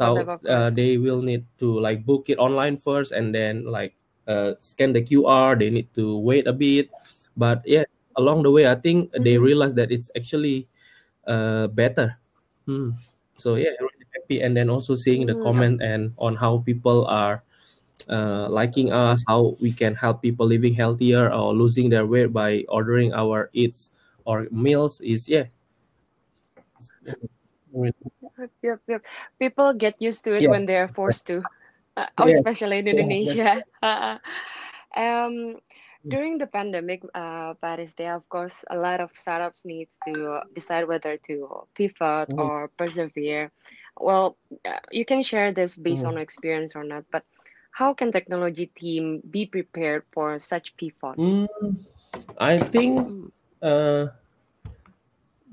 uh, 0.50 0.70
they 0.72 0.98
will 0.98 1.22
need 1.22 1.46
to 1.60 1.80
like 1.80 2.06
book 2.06 2.30
it 2.30 2.38
online 2.40 2.78
first 2.78 3.12
and 3.12 3.34
then 3.36 3.66
like 3.66 3.96
uh, 4.28 4.54
scan 4.60 4.94
the 4.94 5.02
qr 5.04 5.58
they 5.60 5.70
need 5.70 5.88
to 5.94 6.18
wait 6.20 6.48
a 6.48 6.54
bit. 6.54 6.90
But 7.38 7.62
yeah 7.66 7.86
along 8.18 8.42
the 8.42 8.50
way 8.52 8.66
i 8.68 8.74
think 8.74 9.14
they 9.14 9.38
Mhm, 9.38 9.42
realize 9.42 9.76
that 9.78 9.92
it's 9.92 10.10
actually 10.18 10.68
uh, 11.28 11.68
better. 11.68 12.18
Hmm. 12.66 12.92
so 13.38 13.56
yeah 13.56 13.72
really 13.80 14.08
happy. 14.16 14.42
And 14.42 14.56
then 14.58 14.70
also 14.70 14.96
seeing 14.96 15.26
the 15.28 15.36
mm, 15.36 15.58
uh, 15.58 15.66
comment 15.66 15.82
and 15.82 16.14
on 16.18 16.36
how 16.36 16.60
people 16.66 17.06
are 17.08 17.44
uh, 18.10 18.48
liking 18.50 18.92
us, 18.92 19.24
how 19.28 19.56
we 19.62 19.72
can 19.72 19.96
help 19.96 20.22
people 20.22 20.46
living 20.46 20.74
healthier 20.74 21.32
or 21.32 21.54
losing 21.54 21.90
their 21.90 22.06
weight 22.06 22.34
by 22.34 22.64
ordering 22.70 23.14
our 23.14 23.50
eats 23.54 23.92
or 24.26 24.48
meals 24.52 25.02
is 25.02 25.28
yeah. 25.28 25.46
yep, 28.62 28.80
yep. 28.88 29.02
People 29.40 29.74
get 29.74 29.96
used 30.00 30.24
to 30.26 30.34
it 30.36 30.46
Yeah, 30.46 30.48
when 30.48 30.66
they're 30.66 30.88
forced 30.88 31.28
to, 31.28 31.46
uh, 31.98 32.08
oh, 32.18 32.28
yeah, 32.28 32.40
especially 32.40 32.80
in 32.80 32.88
yeah, 32.92 33.00
Indonesia. 33.00 33.64
um, 34.96 35.58
Mm. 36.06 36.16
during 36.16 36.38
the 36.38 36.48
pandemic, 36.48 37.04
uh, 37.14 37.54
Paris, 37.62 37.94
there 37.98 38.16
of 38.16 38.28
course 38.30 38.64
a 38.70 38.78
lot 38.78 39.00
of 39.02 39.12
startups 39.14 39.66
needs 39.66 40.00
to 40.06 40.42
decide 40.54 40.88
whether 40.88 41.18
to 41.28 41.68
pivot 41.76 42.30
Mhm, 42.30 42.38
or 42.38 42.70
persevere. 42.78 43.52
Well, 44.00 44.38
uh, 44.66 44.80
you 44.92 45.06
can 45.06 45.24
share 45.24 45.52
this 45.52 45.78
based 45.78 46.06
mhm. 46.06 46.08
on 46.08 46.18
experience 46.18 46.76
or 46.76 46.84
not, 46.84 47.06
but 47.12 47.24
how 47.78 47.94
can 47.94 48.10
technology 48.10 48.74
team 48.74 49.22
be 49.30 49.46
prepared 49.46 50.02
for 50.10 50.42
such 50.42 50.74
pivot? 50.82 51.14
Mm, 51.14 51.46
I 52.42 52.58
think 52.58 53.30
uh, 53.62 54.10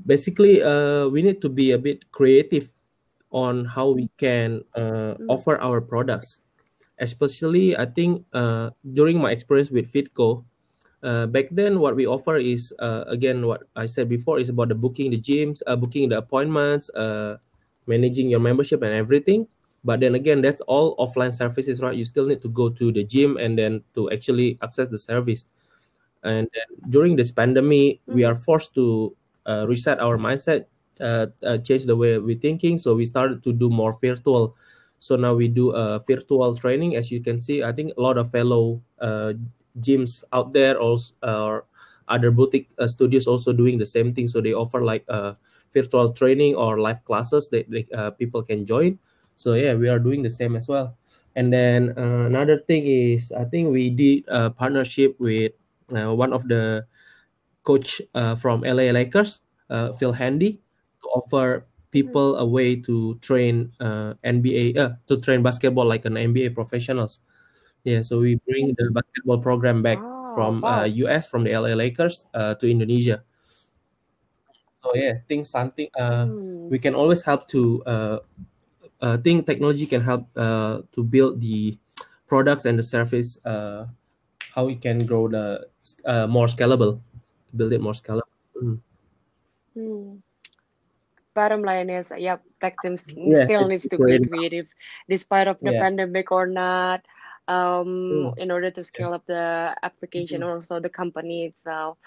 basically 0.09 0.65
uh, 0.65 1.13
we 1.13 1.21
need 1.21 1.45
to 1.45 1.53
be 1.53 1.77
a 1.77 1.79
bit 1.79 2.09
creative 2.17 2.73
on 3.29 3.69
how 3.69 3.93
we 3.93 4.09
can 4.17 4.65
uh, 4.73 5.21
mm, 5.21 5.29
offer 5.29 5.61
our 5.61 5.85
products. 5.85 6.41
Especially, 6.97 7.77
I 7.77 7.85
think 7.85 8.25
uh, 8.33 8.73
during 8.97 9.21
my 9.21 9.29
experience 9.29 9.69
with 9.69 9.93
Fitco, 9.93 10.49
uh, 11.05 11.27
back 11.29 11.53
then 11.53 11.77
what 11.77 11.93
we 11.93 12.07
offer 12.09 12.41
is 12.41 12.73
uh, 12.81 13.05
again 13.05 13.45
what 13.45 13.69
I 13.77 13.85
said 13.85 14.09
before 14.09 14.41
is 14.41 14.49
about 14.49 14.73
the 14.73 14.79
booking 14.79 15.13
the 15.13 15.21
gyms, 15.21 15.61
uh, 15.67 15.77
booking 15.77 16.09
the 16.09 16.25
appointments, 16.25 16.89
uh, 16.97 17.37
managing 17.85 18.33
your 18.33 18.41
membership 18.41 18.81
and 18.81 18.97
everything. 18.97 19.45
But 19.85 20.01
then 20.01 20.14
again, 20.14 20.40
that's 20.40 20.61
all 20.62 20.97
offline 20.97 21.35
services, 21.35 21.81
right? 21.81 21.94
You 21.94 22.05
still 22.05 22.27
need 22.27 22.40
to 22.42 22.49
go 22.49 22.70
to 22.70 22.90
the 22.90 23.05
gym 23.05 23.37
and 23.37 23.59
then 23.59 23.83
to 23.94 24.11
actually 24.11 24.59
access 24.62 24.88
the 24.88 24.99
service. 24.99 25.44
And 26.23 26.49
then 26.55 26.90
during 26.90 27.16
this 27.16 27.31
pandemic, 27.31 28.01
we 28.07 28.23
mm, 28.23 28.29
are 28.29 28.35
forced 28.35 28.75
to 28.77 29.14
uh, 29.47 29.66
reset 29.68 30.01
our 30.01 30.16
mindset, 30.16 30.64
uh, 31.01 31.27
uh, 31.42 31.59
change 31.59 31.85
the 31.85 31.97
way 31.97 32.18
we're 32.18 32.38
thinking. 32.38 32.79
So 32.79 32.94
we 32.94 33.05
started 33.05 33.44
to 33.44 33.53
do 33.53 33.68
more 33.68 33.92
virtual. 34.01 34.57
So 35.01 35.16
now 35.16 35.35
we 35.35 35.49
do 35.49 35.70
a 35.73 36.01
virtual 36.01 36.57
training. 36.57 36.97
As 36.97 37.11
you 37.11 37.20
can 37.20 37.38
see, 37.38 37.62
I 37.62 37.73
think 37.73 37.92
a 37.99 38.01
lot 38.01 38.16
of 38.16 38.31
fellow 38.31 38.81
uh, 39.01 39.35
gyms 39.81 40.25
out 40.33 40.53
there 40.53 40.79
also 40.79 41.12
are 41.23 41.64
other 42.09 42.31
boutique 42.31 42.68
uh, 42.79 42.87
studios 42.87 43.27
also 43.27 43.53
doing 43.53 43.79
the 43.79 43.87
same 43.87 44.14
thing 44.14 44.29
so 44.29 44.40
they 44.40 44.53
offer 44.53 44.85
like 44.85 45.05
uh, 45.09 45.33
virtual 45.73 46.12
training 46.12 46.55
or 46.55 46.79
live 46.79 47.05
classes 47.05 47.49
that 47.49 47.66
uh, 47.94 48.11
people 48.12 48.42
can 48.42 48.66
join 48.66 48.99
so 49.37 49.55
yeah 49.55 49.75
we 49.75 49.88
are 49.88 49.99
doing 49.99 50.23
the 50.23 50.31
same 50.31 50.57
as 50.57 50.68
well. 50.68 50.97
And 51.37 51.53
then 51.53 51.94
uh, 51.99 52.27
another 52.31 52.62
thing 52.62 52.87
is 52.87 53.33
i 53.33 53.44
think 53.44 53.70
we 53.75 53.90
did 53.90 54.23
a 54.29 54.51
partnership 54.51 55.16
with 55.18 55.53
uh, 55.90 56.14
one 56.14 56.33
of 56.33 56.47
the 56.49 56.87
coach 57.64 58.01
uh, 58.14 58.37
from 58.37 58.62
la 58.62 58.85
lakers 58.92 59.40
phil 59.99 60.12
handy 60.12 60.61
to 61.03 61.07
offer 61.16 61.66
people 61.90 62.37
a 62.37 62.44
way 62.47 62.77
to 62.77 63.14
train 63.20 63.70
nba 64.25 64.99
to 65.07 65.16
train 65.20 65.42
basketball 65.42 65.87
like 65.87 66.05
an 66.05 66.14
nba 66.14 66.55
professionals. 66.55 67.20
Yeah 67.85 68.03
so 68.03 68.20
we 68.20 68.37
bring 68.49 68.75
the 68.79 68.90
basketball 68.92 69.38
program 69.40 69.83
back 69.83 70.07
Oh, 70.07 70.31
from 70.31 70.62
wow. 70.62 70.64
uh, 70.64 70.87
us 70.88 71.29
from 71.29 71.44
the 71.44 71.53
la 71.59 71.73
lakers 71.75 72.27
uh, 72.35 72.55
to 72.57 72.70
indonesia. 72.70 73.25
So 74.83 74.94
yeah 74.94 75.14
think 75.29 75.47
something 75.47 75.88
uh, 75.99 76.27
Hmm, 76.27 76.68
we 76.68 76.79
can 76.79 76.94
always 76.94 77.23
help 77.23 77.49
to 77.49 77.83
uh, 79.05 79.17
think 79.21 79.45
technology 79.47 79.85
can 79.87 80.01
help 80.01 80.25
uh, 80.37 80.81
to 80.93 81.05
build 81.05 81.40
the 81.40 81.77
products 82.27 82.64
and 82.64 82.79
the 82.81 82.83
service 82.83 83.37
uh, 83.45 83.85
how 84.57 84.64
we 84.64 84.75
can 84.75 85.05
grow 85.05 85.29
the 85.29 85.69
uh, 86.09 86.27
more 86.27 86.47
scalable 86.49 87.01
build 87.55 87.73
it 87.73 87.81
more 87.81 87.93
scalable 87.93 88.33
Mm. 88.55 88.79
Hmm. 89.75 90.23
Bottom 91.35 91.62
line 91.67 91.90
is, 91.90 92.12
yep, 92.17 92.43
tech 92.61 92.81
teams 92.81 93.03
Yeah, 93.11 93.45
still 93.45 93.67
needs 93.67 93.88
to 93.90 93.99
be 93.99 94.23
creative. 94.23 94.69
despite 95.09 95.49
of 95.51 95.59
the 95.59 95.73
Yeah. 95.75 95.81
pandemic 95.83 96.31
or 96.31 96.47
not, 96.47 97.03
um, 97.51 98.31
Mm. 98.31 98.38
in 98.38 98.51
order 98.55 98.71
to 98.71 98.85
scale 98.85 99.12
up 99.12 99.27
the 99.27 99.75
application 99.83 100.43
Mhm. 100.43 100.55
also 100.55 100.79
the 100.79 100.88
company 100.88 101.47
itself. 101.51 101.99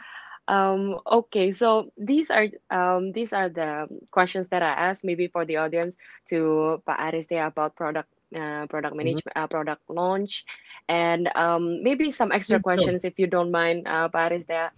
Um, 0.48 1.00
okay, 1.06 1.52
so 1.52 1.92
these 1.98 2.32
are 2.32 2.48
um, 2.72 3.12
these 3.12 3.34
are 3.34 3.50
the 3.50 3.88
questions 4.12 4.48
that 4.50 4.64
I 4.64 4.72
asked 4.90 5.04
maybe 5.04 5.28
for 5.28 5.46
the 5.46 5.58
audience 5.58 5.98
to 6.30 6.82
Pak 6.86 7.00
Aris 7.00 7.28
there 7.28 7.46
about 7.46 7.76
product 7.76 8.10
uh, 8.36 8.66
product 8.68 8.96
management, 8.96 9.36
uh, 9.36 9.48
product 9.48 9.84
launch, 9.90 10.46
and 10.88 11.30
um, 11.36 11.84
maybe 11.84 12.10
some 12.12 12.32
extra 12.32 12.60
questions 12.60 13.04
if 13.04 13.20
you 13.20 13.28
don't 13.28 13.52
mind, 13.52 13.88
uh, 13.88 14.08
Pak 14.10 14.32
Aris 14.32 14.46
there. 14.46 14.72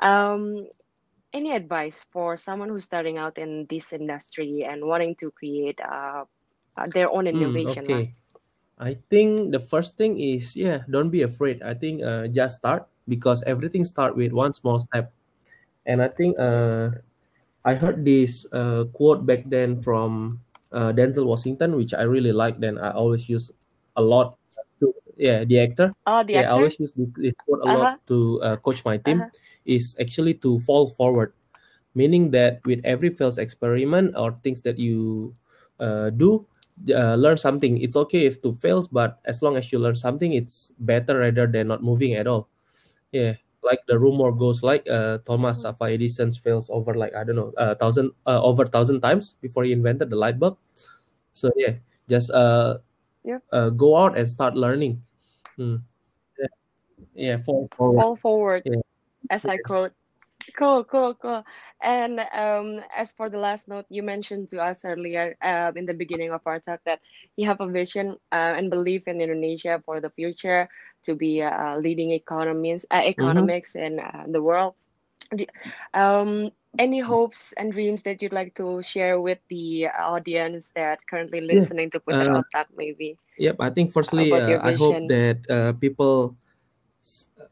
Um, 0.00 0.66
any 1.32 1.52
advice 1.54 2.04
for 2.12 2.36
someone 2.36 2.68
who's 2.68 2.84
starting 2.84 3.18
out 3.18 3.38
in 3.38 3.66
this 3.68 3.92
industry 3.92 4.64
and 4.68 4.84
wanting 4.84 5.14
to 5.16 5.30
create 5.32 5.78
uh, 5.80 6.24
uh, 6.76 6.86
their 6.92 7.10
own 7.10 7.26
Mm, 7.32 7.38
innovation? 7.40 7.88
lah? 7.88 8.02
okay. 8.02 8.14
I 8.78 8.98
think 9.10 9.50
the 9.52 9.60
first 9.60 9.96
thing 9.96 10.20
is 10.20 10.54
yeah, 10.56 10.84
don't 10.90 11.10
be 11.10 11.22
afraid. 11.22 11.62
I 11.62 11.74
think 11.74 12.02
uh, 12.02 12.28
just 12.28 12.58
start 12.62 12.86
because 13.08 13.42
everything 13.44 13.84
start 13.84 14.16
with 14.16 14.32
one 14.32 14.54
small 14.54 14.80
step. 14.82 15.12
And 15.86 16.02
I 16.02 16.08
think 16.08 16.38
uh, 16.38 16.90
I 17.64 17.74
heard 17.74 18.04
this 18.04 18.46
uh, 18.52 18.84
quote 18.92 19.26
back 19.26 19.44
then 19.46 19.82
from 19.82 20.40
uh, 20.72 20.92
Denzel 20.92 21.26
Washington, 21.26 21.76
which 21.76 21.94
I 21.94 22.02
really 22.02 22.32
like. 22.32 22.60
Then 22.60 22.78
I 22.78 22.92
always 22.92 23.28
use 23.28 23.50
a 23.96 24.02
lot. 24.02 24.36
To, 24.80 24.94
yeah, 25.16 25.42
the 25.44 25.58
actor. 25.58 25.92
Oh, 26.06 26.22
the 26.22 26.32
yeah, 26.38 26.46
I 26.48 26.50
always 26.54 26.78
use 26.78 26.92
this, 26.94 27.08
this 27.16 27.34
quote 27.46 27.62
a 27.62 27.66
Uh-huh. 27.66 27.76
lot 27.76 28.06
to 28.06 28.40
uh, 28.42 28.56
coach 28.62 28.84
my 28.84 28.96
team. 28.98 29.20
Uh-huh. 29.20 29.30
Is 29.66 29.96
actually 30.00 30.32
to 30.40 30.58
fall 30.64 30.88
forward, 30.96 31.34
meaning 31.94 32.30
that 32.32 32.64
with 32.64 32.80
every 32.84 33.10
failed 33.10 33.38
experiment 33.38 34.14
or 34.16 34.32
things 34.42 34.62
that 34.62 34.78
you 34.78 35.34
uh, 35.80 36.08
do, 36.10 36.46
uh, 36.90 37.14
learn 37.16 37.36
something. 37.38 37.80
It's 37.80 37.96
okay 37.96 38.26
if 38.26 38.42
to 38.42 38.52
fails, 38.52 38.88
but 38.88 39.20
as 39.24 39.42
long 39.42 39.56
as 39.56 39.70
you 39.72 39.78
learn 39.78 39.96
something, 39.96 40.32
it's 40.32 40.72
better 40.78 41.18
rather 41.18 41.46
than 41.46 41.68
not 41.68 41.82
moving 41.82 42.14
at 42.14 42.26
all. 42.26 42.48
Yeah, 43.12 43.34
like 43.62 43.80
the 43.88 43.98
rumor 43.98 44.32
goes, 44.32 44.62
like 44.62 44.86
uh, 44.88 45.18
Thomas 45.24 45.64
Mm. 45.64 45.72
Alva 45.72 45.84
Edison 45.94 46.32
fails 46.32 46.70
over 46.70 46.94
like 46.94 47.14
I 47.14 47.24
don't 47.24 47.36
know, 47.36 47.52
a 47.56 47.74
thousand 47.74 48.12
uh, 48.26 48.42
over 48.42 48.66
thousand 48.66 49.00
times 49.00 49.34
before 49.40 49.64
he 49.64 49.72
invented 49.72 50.10
the 50.10 50.16
light 50.16 50.38
bulb. 50.38 50.58
So 51.32 51.50
yeah, 51.56 51.76
just 52.08 52.30
uh, 52.30 52.78
yeah, 53.24 53.38
uh 53.52 53.70
go 53.70 53.96
out 53.96 54.18
and 54.18 54.28
start 54.28 54.56
learning. 54.56 55.02
Hmm. 55.56 55.76
Yeah, 56.38 56.52
yeah, 57.14 57.36
fall 57.42 57.68
forward. 57.76 58.00
Fall 58.00 58.16
forward, 58.16 58.62
Yeah. 58.64 58.82
as 59.30 59.44
I 59.46 59.58
quote. 59.58 59.92
Cool, 60.56 60.84
cool, 60.84 61.14
cool. 61.14 61.44
And 61.82 62.20
um, 62.32 62.80
as 62.96 63.10
for 63.12 63.28
the 63.28 63.38
last 63.38 63.68
note, 63.68 63.86
you 63.88 64.02
mentioned 64.02 64.48
to 64.50 64.58
us 64.62 64.84
earlier 64.84 65.36
um, 65.42 65.76
in 65.76 65.86
the 65.86 65.94
beginning 65.94 66.30
of 66.32 66.40
our 66.46 66.58
talk 66.60 66.80
that 66.84 67.00
you 67.36 67.46
have 67.46 67.60
a 67.60 67.66
vision 67.66 68.16
uh, 68.32 68.54
and 68.56 68.70
belief 68.70 69.06
in 69.08 69.20
Indonesia 69.20 69.82
for 69.84 70.00
the 70.00 70.10
future 70.10 70.68
to 71.04 71.14
be 71.14 71.42
uh, 71.42 71.76
leading 71.78 72.10
economies, 72.12 72.86
uh, 72.90 73.02
economics 73.04 73.74
in 73.76 74.00
uh, 74.00 74.24
the 74.28 74.42
world. 74.42 74.74
Um, 75.94 76.50
any 76.78 77.00
hopes 77.00 77.52
and 77.56 77.72
dreams 77.72 78.02
that 78.02 78.22
you'd 78.22 78.32
like 78.32 78.54
to 78.56 78.82
share 78.82 79.20
with 79.20 79.38
the 79.48 79.88
audience 79.88 80.70
that 80.74 81.06
currently 81.06 81.40
Yeah. 81.40 81.54
listening 81.54 81.90
to 81.90 82.00
Putar 82.00 82.28
Uh, 82.30 82.42
Otak, 82.42 82.66
maybe? 82.76 83.18
Yep, 83.38 83.56
I 83.60 83.70
think 83.70 83.92
firstly, 83.92 84.30
uh, 84.32 84.60
I 84.62 84.72
hope 84.74 84.96
that 85.08 85.38
uh, 85.50 85.72
people, 85.74 86.36
uh, 86.36 86.47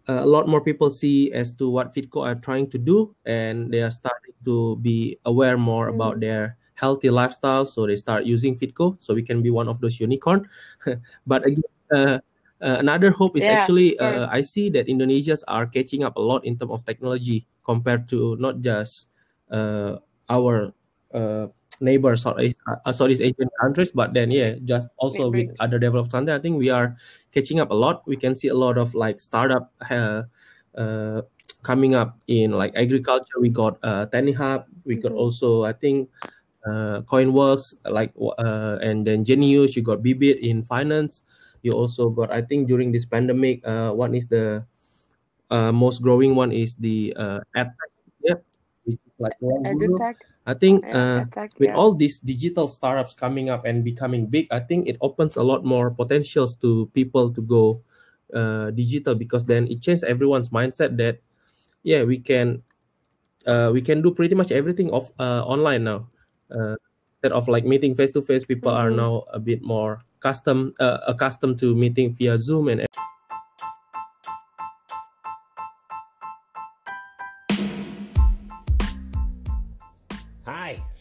a 0.09 0.26
lot 0.26 0.48
more 0.48 0.61
people 0.61 0.90
see 0.90 1.32
as 1.32 1.54
to 1.54 1.70
what 1.70 1.94
Fitco 1.94 2.24
are 2.24 2.35
trying 2.35 2.70
to 2.70 2.78
do, 2.78 3.14
and 3.24 3.70
they 3.72 3.82
are 3.82 3.90
starting 3.90 4.35
to 4.44 4.76
be 4.76 5.18
aware 5.24 5.59
more 5.59 5.88
about 5.88 6.16
Mm. 6.16 6.20
their 6.20 6.56
healthy 6.74 7.11
lifestyle. 7.11 7.66
So 7.66 7.87
they 7.87 7.96
start 7.96 8.24
using 8.24 8.56
Fitco, 8.56 8.96
so 9.00 9.14
we 9.14 9.22
can 9.22 9.42
be 9.42 9.50
one 9.50 9.68
of 9.68 9.80
those 9.80 9.98
unicorn. 10.00 10.48
but 11.26 11.46
again, 11.46 11.64
uh, 11.90 12.18
uh, 12.62 12.76
another 12.78 13.11
hope 13.11 13.37
is 13.37 13.44
Yeah, 13.44 13.59
actually 13.61 13.98
uh, 13.98 14.28
I 14.30 14.40
see 14.40 14.70
that 14.70 14.87
Indonesians 14.87 15.42
are 15.48 15.66
catching 15.66 16.04
up 16.04 16.16
a 16.16 16.20
lot 16.22 16.44
in 16.46 16.56
terms 16.59 16.72
of 16.72 16.85
technology 16.85 17.46
compared 17.64 18.09
to 18.09 18.37
not 18.38 18.61
just 18.61 19.11
uh, 19.50 19.98
our 20.28 20.72
uh, 21.12 21.48
neighbors 21.81 22.27
or 22.27 22.35
uh, 22.41 22.93
Southeast 22.93 23.21
Asian 23.23 23.49
countries, 23.61 23.91
but 23.93 24.15
then 24.15 24.31
yeah, 24.31 24.55
just 24.65 24.89
also 24.99 25.31
with 25.31 25.49
other 25.61 25.79
developed 25.79 26.12
countries, 26.12 26.37
I 26.39 26.41
think 26.41 26.59
we 26.59 26.71
are 26.71 26.97
catching 27.33 27.61
up 27.61 27.71
a 27.71 27.75
lot. 27.75 28.03
We 28.07 28.17
can 28.17 28.35
see 28.35 28.49
a 28.49 28.55
lot 28.55 28.79
of 28.79 28.95
like 28.95 29.21
startup 29.21 29.73
uh, 29.91 30.23
uh, 30.77 31.23
coming 31.62 31.95
up 31.95 32.19
in 32.27 32.53
like 32.53 32.73
agriculture. 32.77 33.41
We 33.41 33.49
got 33.51 33.79
uh, 33.83 34.07
TaniHub. 34.12 34.67
We 34.85 34.97
got 34.97 35.12
Mhm. 35.12 35.19
also 35.19 35.65
I 35.65 35.73
think 35.73 36.11
uh, 36.67 37.03
KoinWorks 37.07 37.77
like 37.87 38.12
uh, 38.19 38.79
and 38.83 39.07
then 39.07 39.25
Jenius. 39.25 39.77
You 39.77 39.83
got 39.83 40.03
Bibit 40.03 40.39
in 40.41 40.65
finance. 40.65 41.23
You 41.62 41.73
also 41.73 42.11
got 42.11 42.31
I 42.33 42.43
think 42.43 42.69
during 42.69 42.93
this 42.93 43.05
pandemic, 43.05 43.67
uh, 43.67 43.93
one 43.93 44.15
is 44.15 44.29
the 44.29 44.65
uh, 45.51 45.73
most 45.73 46.03
growing 46.03 46.35
one 46.35 46.53
is 46.53 46.75
the 46.77 47.15
uh, 47.17 47.41
EdTech. 47.57 47.91
Yep, 48.25 48.45
which 48.85 48.99
is 49.07 49.12
like 49.19 49.37
Ruang 49.43 49.71
Guru. 49.71 49.99
EduTech. 49.99 50.17
I 50.46 50.54
think 50.54 50.85
uh, 50.94 51.26
with 51.59 51.74
all 51.74 51.94
these 51.94 52.20
digital 52.20 52.68
startups 52.68 53.14
coming 53.14 53.50
up 53.50 53.64
and 53.66 53.82
becoming 53.82 54.26
big, 54.26 54.46
I 54.50 54.61
think 54.61 54.87
it 54.87 54.96
opens 55.00 55.37
a 55.37 55.42
lot 55.42 55.64
more 55.64 55.90
potentials 55.90 56.54
to 56.62 56.87
people 56.94 57.30
to 57.35 57.42
go 57.42 57.82
uh, 58.32 58.70
digital 58.70 59.14
because 59.14 59.44
then 59.46 59.66
it 59.66 59.82
changes 59.82 60.02
everyone's 60.04 60.50
mindset 60.50 60.96
that 60.98 61.18
yeah 61.82 62.02
we 62.04 62.18
can 62.18 62.62
uh, 63.46 63.70
we 63.72 63.80
can 63.82 64.02
do 64.02 64.11
pretty 64.11 64.35
much 64.35 64.50
everything 64.52 64.90
off 64.90 65.11
uh, 65.18 65.42
online 65.46 65.85
now. 65.85 66.06
Uh, 66.50 66.74
instead 67.18 67.32
of 67.32 67.48
like 67.48 67.64
meeting 67.64 67.94
face 67.94 68.12
to 68.12 68.22
face, 68.22 68.44
people 68.44 68.70
are 68.70 68.90
Mhm. 68.90 68.96
now 68.96 69.24
a 69.32 69.38
bit 69.38 69.62
more 69.62 70.02
custom 70.20 70.72
uh, 70.80 70.98
accustomed 71.06 71.59
to 71.59 71.74
meeting 71.74 72.12
via 72.14 72.38
Zoom 72.38 72.68
and 72.68 72.87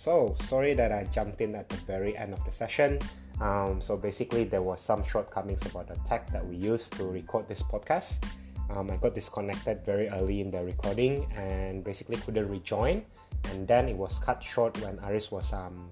So 0.05 0.37
sorry 0.37 0.75
that 0.75 0.91
I 0.91 1.09
jumped 1.09 1.41
in 1.41 1.55
at 1.55 1.67
the 1.67 1.81
very 1.89 2.15
end 2.15 2.31
of 2.31 2.45
the 2.45 2.51
session. 2.51 3.01
Um, 3.41 3.81
so 3.81 3.97
basically, 3.97 4.43
there 4.43 4.61
was 4.61 4.79
some 4.79 5.01
shortcomings 5.01 5.65
about 5.65 5.87
the 5.87 5.97
tech 6.05 6.29
that 6.29 6.45
we 6.45 6.57
used 6.57 6.93
to 7.01 7.09
record 7.09 7.49
this 7.49 7.63
podcast. 7.63 8.21
Um, 8.69 8.91
I 8.91 8.97
got 8.97 9.15
disconnected 9.15 9.81
very 9.83 10.07
early 10.09 10.41
in 10.41 10.51
the 10.51 10.61
recording 10.61 11.25
and 11.33 11.83
basically 11.83 12.17
couldn't 12.17 12.47
rejoin. 12.49 13.01
And 13.49 13.67
then 13.67 13.89
it 13.89 13.97
was 13.97 14.19
cut 14.19 14.43
short 14.43 14.77
when 14.85 14.99
Aris 15.09 15.31
was 15.31 15.51
um, 15.53 15.89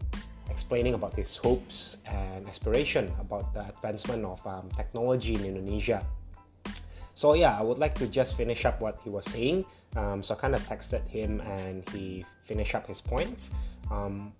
explaining 0.47 0.93
about 0.93 1.15
his 1.15 1.35
hopes 1.35 1.97
and 2.05 2.45
aspiration 2.45 3.09
about 3.19 3.51
the 3.55 3.65
advancement 3.65 4.25
of 4.25 4.45
um, 4.45 4.69
technology 4.77 5.33
in 5.33 5.57
Indonesia. 5.57 6.05
So 7.15 7.33
yeah, 7.33 7.57
I 7.57 7.63
would 7.63 7.79
like 7.79 7.95
to 7.95 8.05
just 8.05 8.37
finish 8.37 8.63
up 8.65 8.79
what 8.79 8.99
he 9.03 9.09
was 9.09 9.25
saying. 9.25 9.65
Um, 9.95 10.21
so 10.21 10.35
I 10.35 10.37
kind 10.37 10.53
of 10.53 10.61
texted 10.69 11.01
him 11.09 11.41
and 11.41 11.81
he 11.89 12.25
finished 12.45 12.75
up 12.75 12.85
his 12.85 13.01
points. 13.01 13.49
Um, 13.91 14.33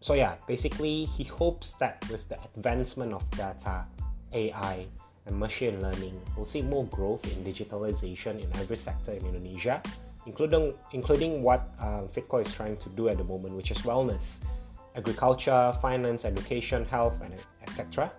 so 0.00 0.14
yeah, 0.14 0.36
basically 0.46 1.06
he 1.16 1.24
hopes 1.24 1.72
that 1.80 2.04
with 2.10 2.28
the 2.28 2.38
advancement 2.54 3.12
of 3.12 3.28
data, 3.30 3.84
AI, 4.32 4.86
and 5.26 5.38
machine 5.38 5.80
learning, 5.82 6.20
we'll 6.36 6.46
see 6.46 6.62
more 6.62 6.84
growth 6.86 7.24
in 7.26 7.42
digitalization 7.44 8.40
in 8.40 8.48
every 8.60 8.76
sector 8.76 9.12
in 9.12 9.24
Indonesia, 9.26 9.82
including 10.26 10.74
including 10.92 11.42
what 11.42 11.68
um, 11.80 12.06
Fitco 12.08 12.46
is 12.46 12.52
trying 12.54 12.76
to 12.78 12.88
do 12.90 13.08
at 13.08 13.18
the 13.18 13.24
moment, 13.24 13.54
which 13.54 13.70
is 13.70 13.78
wellness, 13.78 14.38
agriculture, 14.94 15.74
finance, 15.82 16.24
education, 16.24 16.84
health, 16.84 17.14
and 17.22 17.34
etc. 17.62 18.12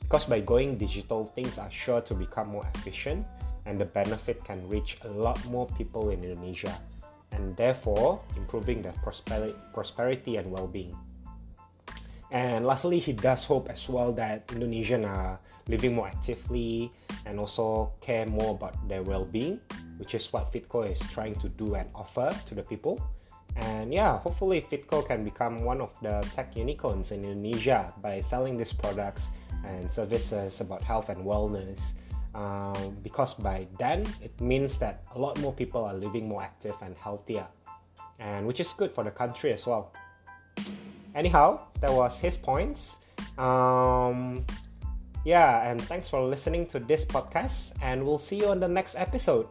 Because 0.00 0.24
by 0.24 0.40
going 0.40 0.76
digital, 0.76 1.24
things 1.24 1.58
are 1.58 1.70
sure 1.70 2.00
to 2.02 2.14
become 2.14 2.48
more 2.48 2.66
efficient 2.74 3.26
and 3.64 3.78
the 3.78 3.84
benefit 3.84 4.42
can 4.44 4.66
reach 4.68 4.98
a 5.02 5.08
lot 5.08 5.38
more 5.46 5.66
people 5.78 6.10
in 6.10 6.24
Indonesia 6.24 6.74
and 7.32 7.56
therefore 7.56 8.20
improving 8.36 8.82
their 8.82 8.92
prosperity, 9.02 9.54
prosperity 9.72 10.36
and 10.36 10.50
well-being. 10.50 10.96
And 12.32 12.64
lastly, 12.64 12.98
he 12.98 13.12
does 13.12 13.44
hope 13.44 13.68
as 13.68 13.88
well 13.88 14.10
that 14.12 14.48
Indonesians 14.48 15.04
are 15.06 15.38
living 15.68 15.94
more 15.94 16.08
actively 16.08 16.90
and 17.26 17.38
also 17.38 17.92
care 18.00 18.24
more 18.24 18.52
about 18.52 18.88
their 18.88 19.02
well-being, 19.02 19.60
which 19.98 20.14
is 20.14 20.32
what 20.32 20.50
Fitco 20.50 20.90
is 20.90 21.00
trying 21.12 21.34
to 21.36 21.48
do 21.50 21.74
and 21.74 21.90
offer 21.94 22.34
to 22.46 22.54
the 22.54 22.62
people. 22.62 23.00
And 23.56 23.92
yeah, 23.92 24.18
hopefully 24.18 24.64
Fitco 24.64 25.06
can 25.06 25.24
become 25.24 25.62
one 25.62 25.82
of 25.82 25.94
the 26.00 26.26
tech 26.32 26.56
unicorns 26.56 27.12
in 27.12 27.22
Indonesia 27.22 27.92
by 28.00 28.22
selling 28.22 28.56
these 28.56 28.72
products 28.72 29.28
and 29.66 29.92
services 29.92 30.62
about 30.62 30.80
health 30.80 31.10
and 31.10 31.20
wellness. 31.24 31.92
Um, 32.34 32.96
because 33.02 33.34
by 33.34 33.68
then 33.78 34.08
it 34.22 34.32
means 34.40 34.78
that 34.78 35.04
a 35.14 35.18
lot 35.18 35.38
more 35.40 35.52
people 35.52 35.84
are 35.84 35.92
living 35.92 36.26
more 36.26 36.42
active 36.42 36.74
and 36.80 36.96
healthier, 36.96 37.46
and 38.18 38.46
which 38.46 38.60
is 38.60 38.72
good 38.72 38.90
for 38.90 39.04
the 39.04 39.10
country 39.10 39.52
as 39.52 39.66
well. 39.66 39.92
Anyhow, 41.14 41.68
that 41.80 41.92
was 41.92 42.18
his 42.18 42.38
points. 42.38 42.96
Um, 43.36 44.46
yeah, 45.24 45.68
and 45.68 45.80
thanks 45.80 46.08
for 46.08 46.22
listening 46.24 46.66
to 46.68 46.80
this 46.80 47.04
podcast, 47.04 47.72
and 47.82 48.02
we'll 48.02 48.18
see 48.18 48.38
you 48.40 48.48
on 48.48 48.60
the 48.60 48.68
next 48.68 48.96
episode. 48.96 49.46